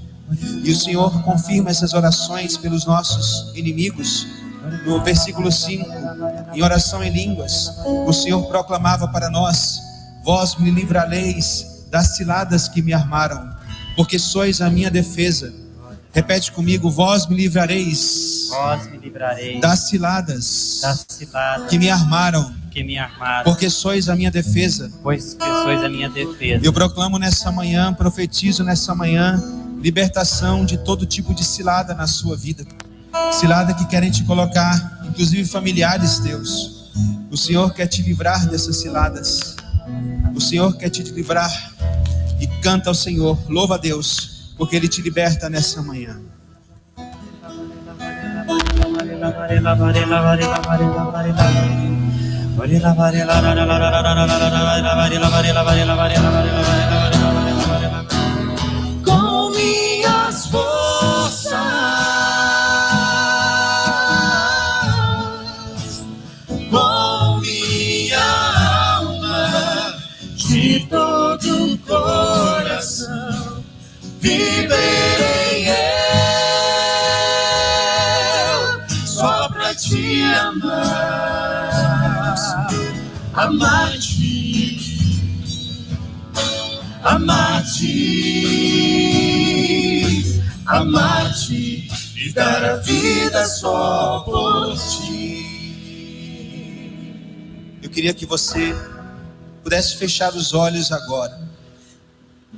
E 0.64 0.72
o 0.72 0.76
Senhor 0.76 1.22
confirma 1.24 1.70
essas 1.70 1.94
orações 1.94 2.58
pelos 2.58 2.86
nossos 2.86 3.56
inimigos. 3.56 4.26
No 4.86 5.04
versículo 5.04 5.52
5, 5.52 5.86
em 6.54 6.64
oração 6.64 7.04
em 7.04 7.12
línguas, 7.12 7.70
o 8.08 8.14
Senhor 8.14 8.42
proclamava 8.48 9.08
para 9.10 9.30
nós: 9.30 9.80
Vós 10.24 10.56
me 10.56 10.72
livrareis 10.72 11.86
das 11.92 12.16
ciladas 12.16 12.70
que 12.70 12.82
me 12.82 12.94
armaram, 12.94 13.54
porque 13.96 14.18
sois 14.18 14.62
a 14.62 14.70
minha 14.70 14.90
defesa 14.90 15.62
Repete 16.14 16.52
comigo: 16.52 16.90
Vós 16.90 17.28
me 17.28 17.36
livrareis. 17.36 18.48
Vós 18.50 18.90
me 18.92 18.98
livrareis 18.98 19.62
das 19.62 19.88
ciladas, 19.88 20.80
das 20.82 21.06
ciladas 21.10 21.70
que 21.70 21.80
me 21.80 21.90
armaram. 21.90 22.54
Que 22.72 22.84
me. 22.84 22.96
Porque 23.44 23.70
sois 23.70 24.10
a 24.10 24.16
minha 24.16 24.32
defesa. 24.32 24.92
Pois 25.04 25.36
que 25.36 25.46
sois 25.46 25.84
a 25.84 25.90
minha 25.90 26.10
defesa. 26.10 26.66
Eu 26.66 26.74
proclamo 26.74 27.20
nessa 27.20 27.52
manhã, 27.52 27.94
profetizo 27.94 28.64
nessa 28.64 28.96
manhã, 28.96 29.40
libertação 29.80 30.66
de 30.66 30.78
todo 30.78 31.06
tipo 31.06 31.34
de 31.36 31.44
cilada 31.44 31.94
na 31.94 32.08
sua 32.08 32.36
vida. 32.36 32.66
Cilada 33.32 33.74
que 33.74 33.86
querem 33.86 34.10
te 34.10 34.24
colocar, 34.24 35.04
inclusive 35.06 35.46
familiares 35.46 36.18
teus. 36.20 36.90
O 37.30 37.38
Senhor 37.38 37.72
quer 37.74 37.88
te 37.88 38.02
livrar 38.02 38.48
dessas 38.48 38.78
ciladas. 38.78 39.56
O 40.34 40.42
Senhor 40.42 40.76
quer 40.78 40.90
te 40.90 41.04
livrar. 41.04 41.52
E 42.40 42.48
canta 42.62 42.90
ao 42.90 42.96
Senhor, 42.96 43.38
louva 43.48 43.76
a 43.76 43.78
Deus 43.78 44.32
porque 44.62 44.76
Ele 44.76 44.88
te 44.88 45.02
liberta 45.02 45.50
nessa 45.50 45.82
manhã. 45.82 46.22
Com 59.04 59.50
minhas 59.50 60.46
forças, 60.46 61.56
com 66.70 67.40
minha 67.42 68.20
alma, 69.00 69.96
de 70.36 70.86
todo 70.88 71.74
o 71.74 71.78
coração 71.80 73.64
viverei 74.20 75.31
amar-te, 83.34 85.22
amar-te, 87.04 87.92
amar-te 90.66 91.90
e 92.18 92.34
dar 92.34 92.64
a 92.64 92.76
vida 92.78 93.48
só 93.48 94.20
por 94.26 94.76
ti. 94.78 95.32
Eu 97.82 97.90
queria 97.90 98.14
que 98.14 98.26
você 98.26 98.76
pudesse 99.64 99.96
fechar 99.96 100.34
os 100.34 100.54
olhos 100.54 100.92
agora. 100.92 101.40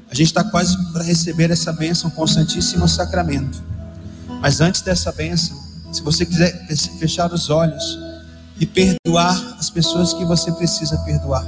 A 0.09 0.15
gente 0.15 0.27
está 0.27 0.43
quase 0.43 0.75
para 0.91 1.03
receber 1.03 1.51
essa 1.51 1.71
bênção 1.71 2.09
com 2.09 2.23
o 2.23 2.27
Santíssimo 2.27 2.87
Sacramento. 2.87 3.63
Mas 4.41 4.59
antes 4.59 4.81
dessa 4.81 5.11
bênção, 5.11 5.55
se 5.91 6.01
você 6.01 6.25
quiser 6.25 6.67
fechar 6.99 7.31
os 7.31 7.49
olhos 7.49 8.12
e 8.59 8.65
perdoar 8.65 9.57
as 9.59 9.69
pessoas 9.69 10.13
que 10.13 10.23
você 10.25 10.51
precisa 10.51 10.97
perdoar. 10.99 11.45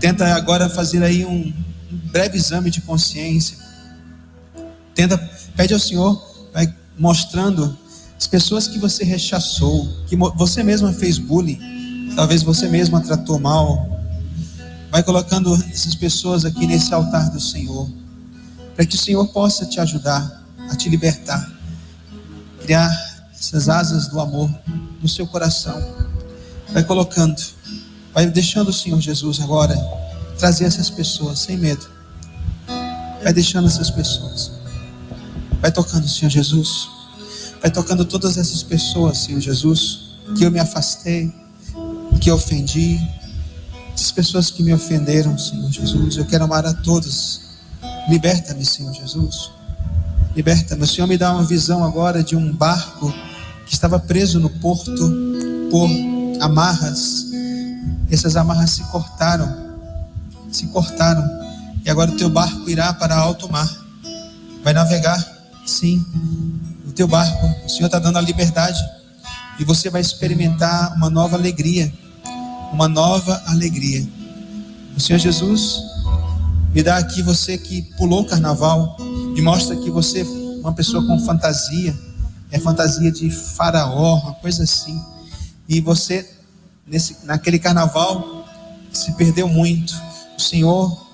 Tenta 0.00 0.34
agora 0.34 0.68
fazer 0.68 1.02
aí 1.02 1.24
um 1.24 1.52
breve 2.12 2.36
exame 2.36 2.70
de 2.70 2.80
consciência. 2.82 3.56
Tenta, 4.94 5.18
pede 5.56 5.72
ao 5.74 5.80
Senhor, 5.80 6.48
vai 6.52 6.72
mostrando 6.98 7.76
As 8.18 8.26
pessoas 8.26 8.68
que 8.68 8.78
você 8.78 9.04
rechaçou, 9.04 10.04
que 10.06 10.16
você 10.16 10.62
mesma 10.62 10.92
fez 10.92 11.18
bullying, 11.18 12.12
talvez 12.14 12.42
você 12.42 12.68
mesma 12.68 13.00
tratou 13.00 13.38
mal. 13.38 14.00
Vai 14.90 15.02
colocando 15.02 15.54
essas 15.72 15.94
pessoas 15.94 16.44
aqui 16.44 16.66
nesse 16.66 16.94
altar 16.94 17.30
do 17.30 17.40
Senhor, 17.40 17.90
para 18.74 18.86
que 18.86 18.94
o 18.94 18.98
Senhor 18.98 19.26
possa 19.28 19.66
te 19.66 19.80
ajudar 19.80 20.42
a 20.70 20.76
te 20.76 20.88
libertar, 20.88 21.52
criar 22.62 23.13
essas 23.44 23.68
asas 23.68 24.08
do 24.08 24.18
amor 24.20 24.50
no 25.02 25.08
seu 25.08 25.26
coração. 25.26 25.76
Vai 26.72 26.82
colocando, 26.82 27.40
vai 28.12 28.26
deixando 28.26 28.68
o 28.68 28.72
Senhor 28.72 28.98
Jesus 29.00 29.38
agora 29.40 29.76
trazer 30.38 30.64
essas 30.64 30.88
pessoas 30.88 31.40
sem 31.40 31.58
medo. 31.58 31.86
Vai 33.22 33.32
deixando 33.32 33.66
essas 33.66 33.90
pessoas. 33.90 34.50
Vai 35.60 35.70
tocando, 35.70 36.08
Senhor 36.08 36.30
Jesus. 36.30 36.88
Vai 37.60 37.70
tocando 37.70 38.04
todas 38.04 38.38
essas 38.38 38.62
pessoas, 38.62 39.18
Senhor 39.18 39.40
Jesus, 39.40 40.00
que 40.36 40.44
eu 40.44 40.50
me 40.50 40.58
afastei, 40.58 41.32
que 42.20 42.30
eu 42.30 42.36
ofendi. 42.36 42.98
Essas 43.94 44.10
pessoas 44.10 44.50
que 44.50 44.62
me 44.62 44.72
ofenderam, 44.72 45.36
Senhor 45.38 45.70
Jesus. 45.70 46.16
Eu 46.16 46.24
quero 46.24 46.44
amar 46.44 46.66
a 46.66 46.72
todas. 46.72 47.40
Liberta-me, 48.08 48.64
Senhor 48.64 48.92
Jesus. 48.92 49.50
Liberta-me. 50.34 50.82
O 50.82 50.86
Senhor 50.86 51.06
me 51.06 51.16
dá 51.16 51.32
uma 51.32 51.44
visão 51.44 51.84
agora 51.84 52.22
de 52.22 52.34
um 52.34 52.52
barco 52.52 53.12
que 53.66 53.74
estava 53.74 53.98
preso 53.98 54.38
no 54.38 54.50
porto 54.50 55.12
por 55.70 55.88
amarras. 56.40 57.26
Essas 58.10 58.36
amarras 58.36 58.70
se 58.70 58.82
cortaram. 58.84 59.74
Se 60.50 60.66
cortaram. 60.68 61.24
E 61.84 61.90
agora 61.90 62.10
o 62.10 62.16
teu 62.16 62.30
barco 62.30 62.68
irá 62.68 62.92
para 62.92 63.16
alto 63.16 63.50
mar. 63.50 63.68
Vai 64.62 64.72
navegar, 64.72 65.22
sim, 65.66 66.04
o 66.86 66.92
teu 66.92 67.06
barco. 67.06 67.46
O 67.66 67.68
Senhor 67.68 67.86
está 67.86 67.98
dando 67.98 68.18
a 68.18 68.20
liberdade. 68.20 68.80
E 69.58 69.64
você 69.64 69.90
vai 69.90 70.00
experimentar 70.00 70.94
uma 70.96 71.10
nova 71.10 71.36
alegria. 71.36 71.92
Uma 72.72 72.88
nova 72.88 73.42
alegria. 73.46 74.06
O 74.96 75.00
Senhor 75.00 75.18
Jesus 75.18 75.82
me 76.72 76.82
dá 76.82 76.96
aqui 76.96 77.22
você 77.22 77.58
que 77.58 77.82
pulou 77.96 78.22
o 78.22 78.24
carnaval. 78.24 78.96
Me 79.34 79.42
mostra 79.42 79.76
que 79.76 79.90
você 79.90 80.22
é 80.22 80.24
uma 80.60 80.72
pessoa 80.72 81.06
com 81.06 81.18
fantasia. 81.20 81.94
É 82.54 82.60
fantasia 82.60 83.10
de 83.10 83.28
faraó, 83.30 84.20
uma 84.20 84.34
coisa 84.34 84.62
assim. 84.62 85.02
E 85.68 85.80
você, 85.80 86.24
nesse, 86.86 87.16
naquele 87.24 87.58
carnaval, 87.58 88.46
se 88.92 89.10
perdeu 89.14 89.48
muito. 89.48 89.92
O 90.38 90.40
Senhor 90.40 91.04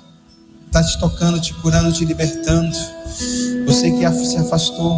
está 0.66 0.84
te 0.84 1.00
tocando, 1.00 1.40
te 1.40 1.54
curando, 1.54 1.90
te 1.94 2.04
libertando. 2.04 2.76
Você 3.64 3.90
que 3.90 4.26
se 4.26 4.36
afastou, 4.36 4.94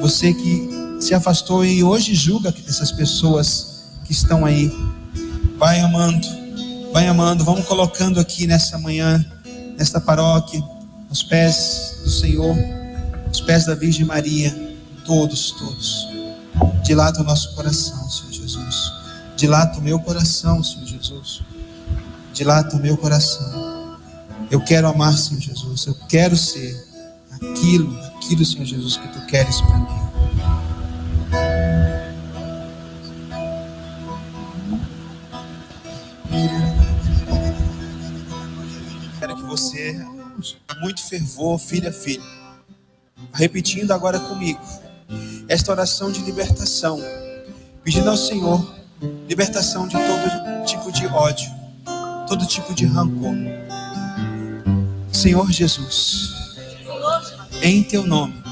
você 0.00 0.32
que 0.32 0.70
se 1.00 1.12
afastou 1.12 1.66
e 1.66 1.84
hoje 1.84 2.14
julga 2.14 2.54
essas 2.66 2.90
pessoas 2.90 3.84
que 4.06 4.12
estão 4.12 4.42
aí. 4.42 4.72
Vai 5.58 5.80
amando, 5.80 6.26
vai 6.94 7.06
amando. 7.08 7.44
Vamos 7.44 7.66
colocando 7.66 8.18
aqui 8.18 8.46
nessa 8.46 8.78
manhã, 8.78 9.22
nesta 9.76 10.00
paróquia, 10.00 10.64
aos 11.10 11.22
pés 11.22 11.98
do 12.02 12.10
Senhor, 12.10 12.56
aos 13.26 13.42
pés 13.42 13.66
da 13.66 13.74
Virgem 13.74 14.06
Maria, 14.06 14.65
todos, 15.06 15.52
todos. 15.52 16.08
Dilata 16.82 17.20
o 17.20 17.24
nosso 17.24 17.54
coração, 17.54 18.10
Senhor 18.10 18.32
Jesus. 18.32 18.92
Dilata 19.36 19.78
o 19.78 19.82
meu 19.82 19.98
coração, 20.00 20.62
Senhor 20.62 20.86
Jesus. 20.86 21.42
Dilata 22.32 22.76
o 22.76 22.80
meu 22.80 22.96
coração. 22.96 23.98
Eu 24.50 24.62
quero 24.62 24.88
amar, 24.88 25.16
Senhor 25.16 25.40
Jesus. 25.40 25.86
Eu 25.86 25.94
quero 26.08 26.36
ser 26.36 26.86
aquilo, 27.30 27.98
aquilo, 28.16 28.44
Senhor 28.44 28.64
Jesus, 28.64 28.96
que 28.96 29.08
tu 29.08 29.24
queres 29.26 29.60
para 29.60 29.78
mim. 29.78 30.06
Quero 39.18 39.36
que 39.36 39.42
você, 39.42 40.06
muito 40.80 41.02
fervor, 41.02 41.58
filha, 41.58 41.92
filho, 41.92 42.22
repetindo 43.32 43.92
agora 43.92 44.20
comigo 44.20 44.60
esta 45.48 45.70
oração 45.70 46.10
de 46.10 46.20
libertação, 46.20 47.00
pedindo 47.82 48.10
ao 48.10 48.16
Senhor 48.16 48.74
libertação 49.28 49.86
de 49.86 49.96
todo 49.96 50.64
tipo 50.64 50.90
de 50.90 51.06
ódio, 51.06 51.50
todo 52.26 52.46
tipo 52.46 52.74
de 52.74 52.86
rancor. 52.86 53.34
Senhor 55.12 55.50
Jesus, 55.50 56.56
em 57.62 57.82
teu 57.82 58.06
nome, 58.06 58.42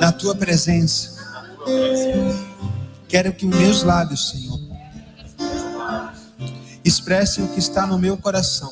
na 0.00 0.12
tua 0.12 0.34
presença, 0.34 1.16
quero 3.08 3.32
que 3.32 3.46
os 3.46 3.56
meus 3.56 3.82
lábios, 3.82 4.30
Senhor, 4.30 4.60
expressem 6.84 7.44
o 7.44 7.48
que 7.48 7.58
está 7.58 7.86
no 7.86 7.98
meu 7.98 8.16
coração. 8.16 8.70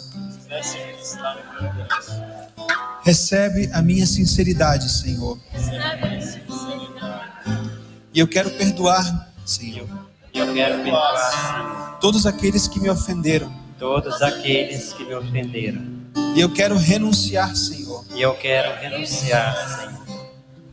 Recebe 3.03 3.71
a 3.73 3.81
minha 3.81 4.07
sinceridade, 4.07 4.91
Senhor. 4.91 5.39
E 8.13 8.21
eu 8.21 8.27
quero 8.29 8.51
perdoar, 8.51 9.31
Senhor, 9.45 9.87
E 10.33 10.39
eu 10.39 10.53
quero 10.55 10.83
perdoar 10.83 11.99
todos 12.01 12.27
aqueles 12.27 12.67
que 12.69 12.81
me 12.81 12.89
ofenderam. 12.91 13.53
todos 13.79 14.21
aqueles 14.23 14.93
que 14.93 15.05
me 15.05 15.15
ofenderam. 15.15 15.83
E 16.35 16.41
eu 16.41 16.53
quero 16.53 16.77
renunciar, 16.77 17.55
Senhor, 17.57 18.05
E 18.15 18.21
eu 18.21 18.35
quero 18.35 18.79
renunciar, 18.81 19.55
Senhor, 19.79 20.19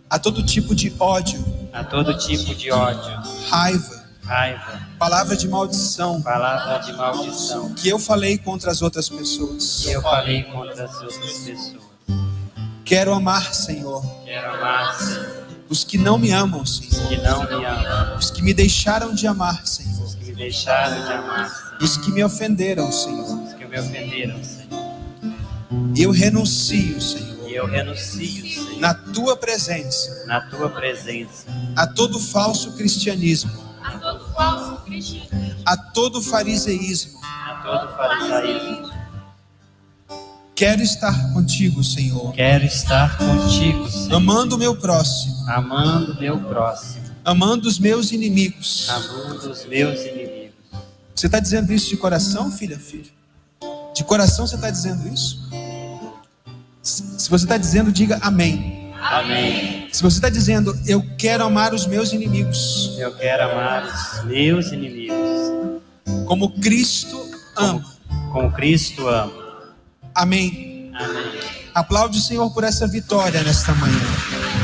a 0.10 0.18
todo 0.20 0.44
tipo 0.44 0.74
de 0.74 0.94
ódio, 1.00 1.44
a 1.74 1.84
todo 1.84 2.18
tipo 2.18 2.56
de 2.56 2.72
ódio, 2.72 3.12
raiva, 3.50 4.06
raiva, 4.24 4.80
palavra 4.98 5.36
de 5.36 5.48
maldição 5.48 6.22
palavra 6.22 6.80
de 6.80 6.94
maldição 6.94 7.74
que 7.76 7.88
eu 7.90 8.00
falei 8.00 8.38
contra 8.38 8.72
as 8.72 8.82
outras 8.82 9.08
pessoas. 9.10 9.82
que 9.84 9.92
eu 9.92 10.02
falei 10.02 10.44
contra 10.44 10.86
as 10.86 10.96
outras 11.02 11.38
pessoas. 11.40 11.86
Quero 12.84 13.14
amar, 13.14 13.54
Senhor, 13.54 14.04
Quero 14.24 14.54
amar, 14.56 14.96
Senhor, 14.96 15.45
os 15.70 15.84
que 15.84 15.98
não 15.98 16.18
me 16.18 16.32
amam, 16.32 16.66
Senhor, 16.66 17.08
que 17.08 17.18
não 17.18 17.44
me 17.44 17.66
amam, 17.66 18.18
os 18.18 18.30
que 18.32 18.42
me 18.42 18.54
deixaram 18.54 19.14
de 19.14 19.26
amar, 19.28 19.66
Senhor, 19.66 20.04
os 20.04 20.16
que 20.16 20.26
me 20.26 20.34
deixaram 20.36 21.06
de 21.06 21.12
amar, 21.14 21.50
Senhor, 21.50 21.82
os 21.84 21.98
que 21.98 22.12
me 22.12 22.24
ofenderam, 22.24 22.92
Senhor. 22.92 23.44
os 23.44 23.54
que 23.54 23.66
me 23.66 23.80
ofenderam, 23.80 24.44
Senhor. 24.44 24.96
E 25.96 26.04
eu 26.04 26.12
renuncio, 26.12 27.02
Senhor, 27.02 27.50
eu 27.50 27.66
renuncio, 27.68 28.48
Senhor, 28.48 28.80
na 28.80 28.94
tua 28.94 29.36
presença, 29.38 30.26
na 30.28 30.42
tua 30.42 30.70
presença, 30.70 31.46
a 31.76 31.88
todo 31.88 32.20
falso 32.20 32.74
cristianismo, 32.74 33.52
A 33.82 33.92
todo 34.00 34.34
falso 34.34 34.82
cristianismo. 34.84 35.62
a 35.66 35.78
todo 35.78 36.22
fariseísmo. 36.22 37.20
a 37.24 37.54
todo 37.64 37.96
farisaísmo. 37.96 38.95
Quero 40.56 40.82
estar 40.82 41.34
contigo, 41.34 41.84
Senhor, 41.84 42.32
Quero 42.34 42.64
estar 42.66 43.18
contigo, 43.18 43.90
Senhor, 43.90 44.16
amando 44.16 44.56
o 44.56 44.58
meu 44.58 44.76
próximo, 44.76 45.36
amando 45.50 46.16
meu 46.20 46.40
próximo, 46.40 47.04
amando 47.26 47.68
os 47.68 47.78
meus 47.78 48.12
inimigos. 48.14 48.88
amando 48.90 49.52
os 49.52 49.66
meus 49.66 50.00
inimigos. 50.02 50.52
Você 51.14 51.26
está 51.26 51.40
dizendo 51.40 51.74
isso 51.74 51.90
de 51.90 51.98
coração, 51.98 52.50
filha, 52.52 52.80
filho? 52.80 53.12
De 53.94 54.04
coração 54.06 54.48
você 54.48 54.56
está 54.56 54.70
dizendo 54.70 55.08
isso? 55.14 55.40
Se 56.82 57.30
você 57.30 57.46
está 57.46 57.58
dizendo, 57.58 57.92
diga 57.92 58.18
amém. 58.22 58.94
Amém. 59.02 59.90
Se 59.92 60.02
você 60.02 60.18
está 60.18 60.30
dizendo, 60.30 60.78
eu 60.88 61.04
quero 61.18 61.44
amar 61.44 61.74
os 61.74 61.86
meus 61.86 62.12
inimigos, 62.14 62.96
Eu 62.98 63.14
quero 63.16 63.44
amar 63.52 63.84
os 63.86 64.24
meus 64.26 64.72
inimigos, 64.72 65.18
como 66.26 66.50
Cristo 66.62 67.18
ama. 67.58 67.84
como 68.32 68.52
Cristo 68.54 69.08
ama. 69.08 69.45
Amém. 70.16 70.92
Amém. 70.96 71.40
Aplaude 71.74 72.18
o 72.18 72.22
Senhor 72.22 72.50
por 72.52 72.64
essa 72.64 72.88
vitória 72.88 73.44
nesta 73.44 73.74
manhã. 73.74 74.55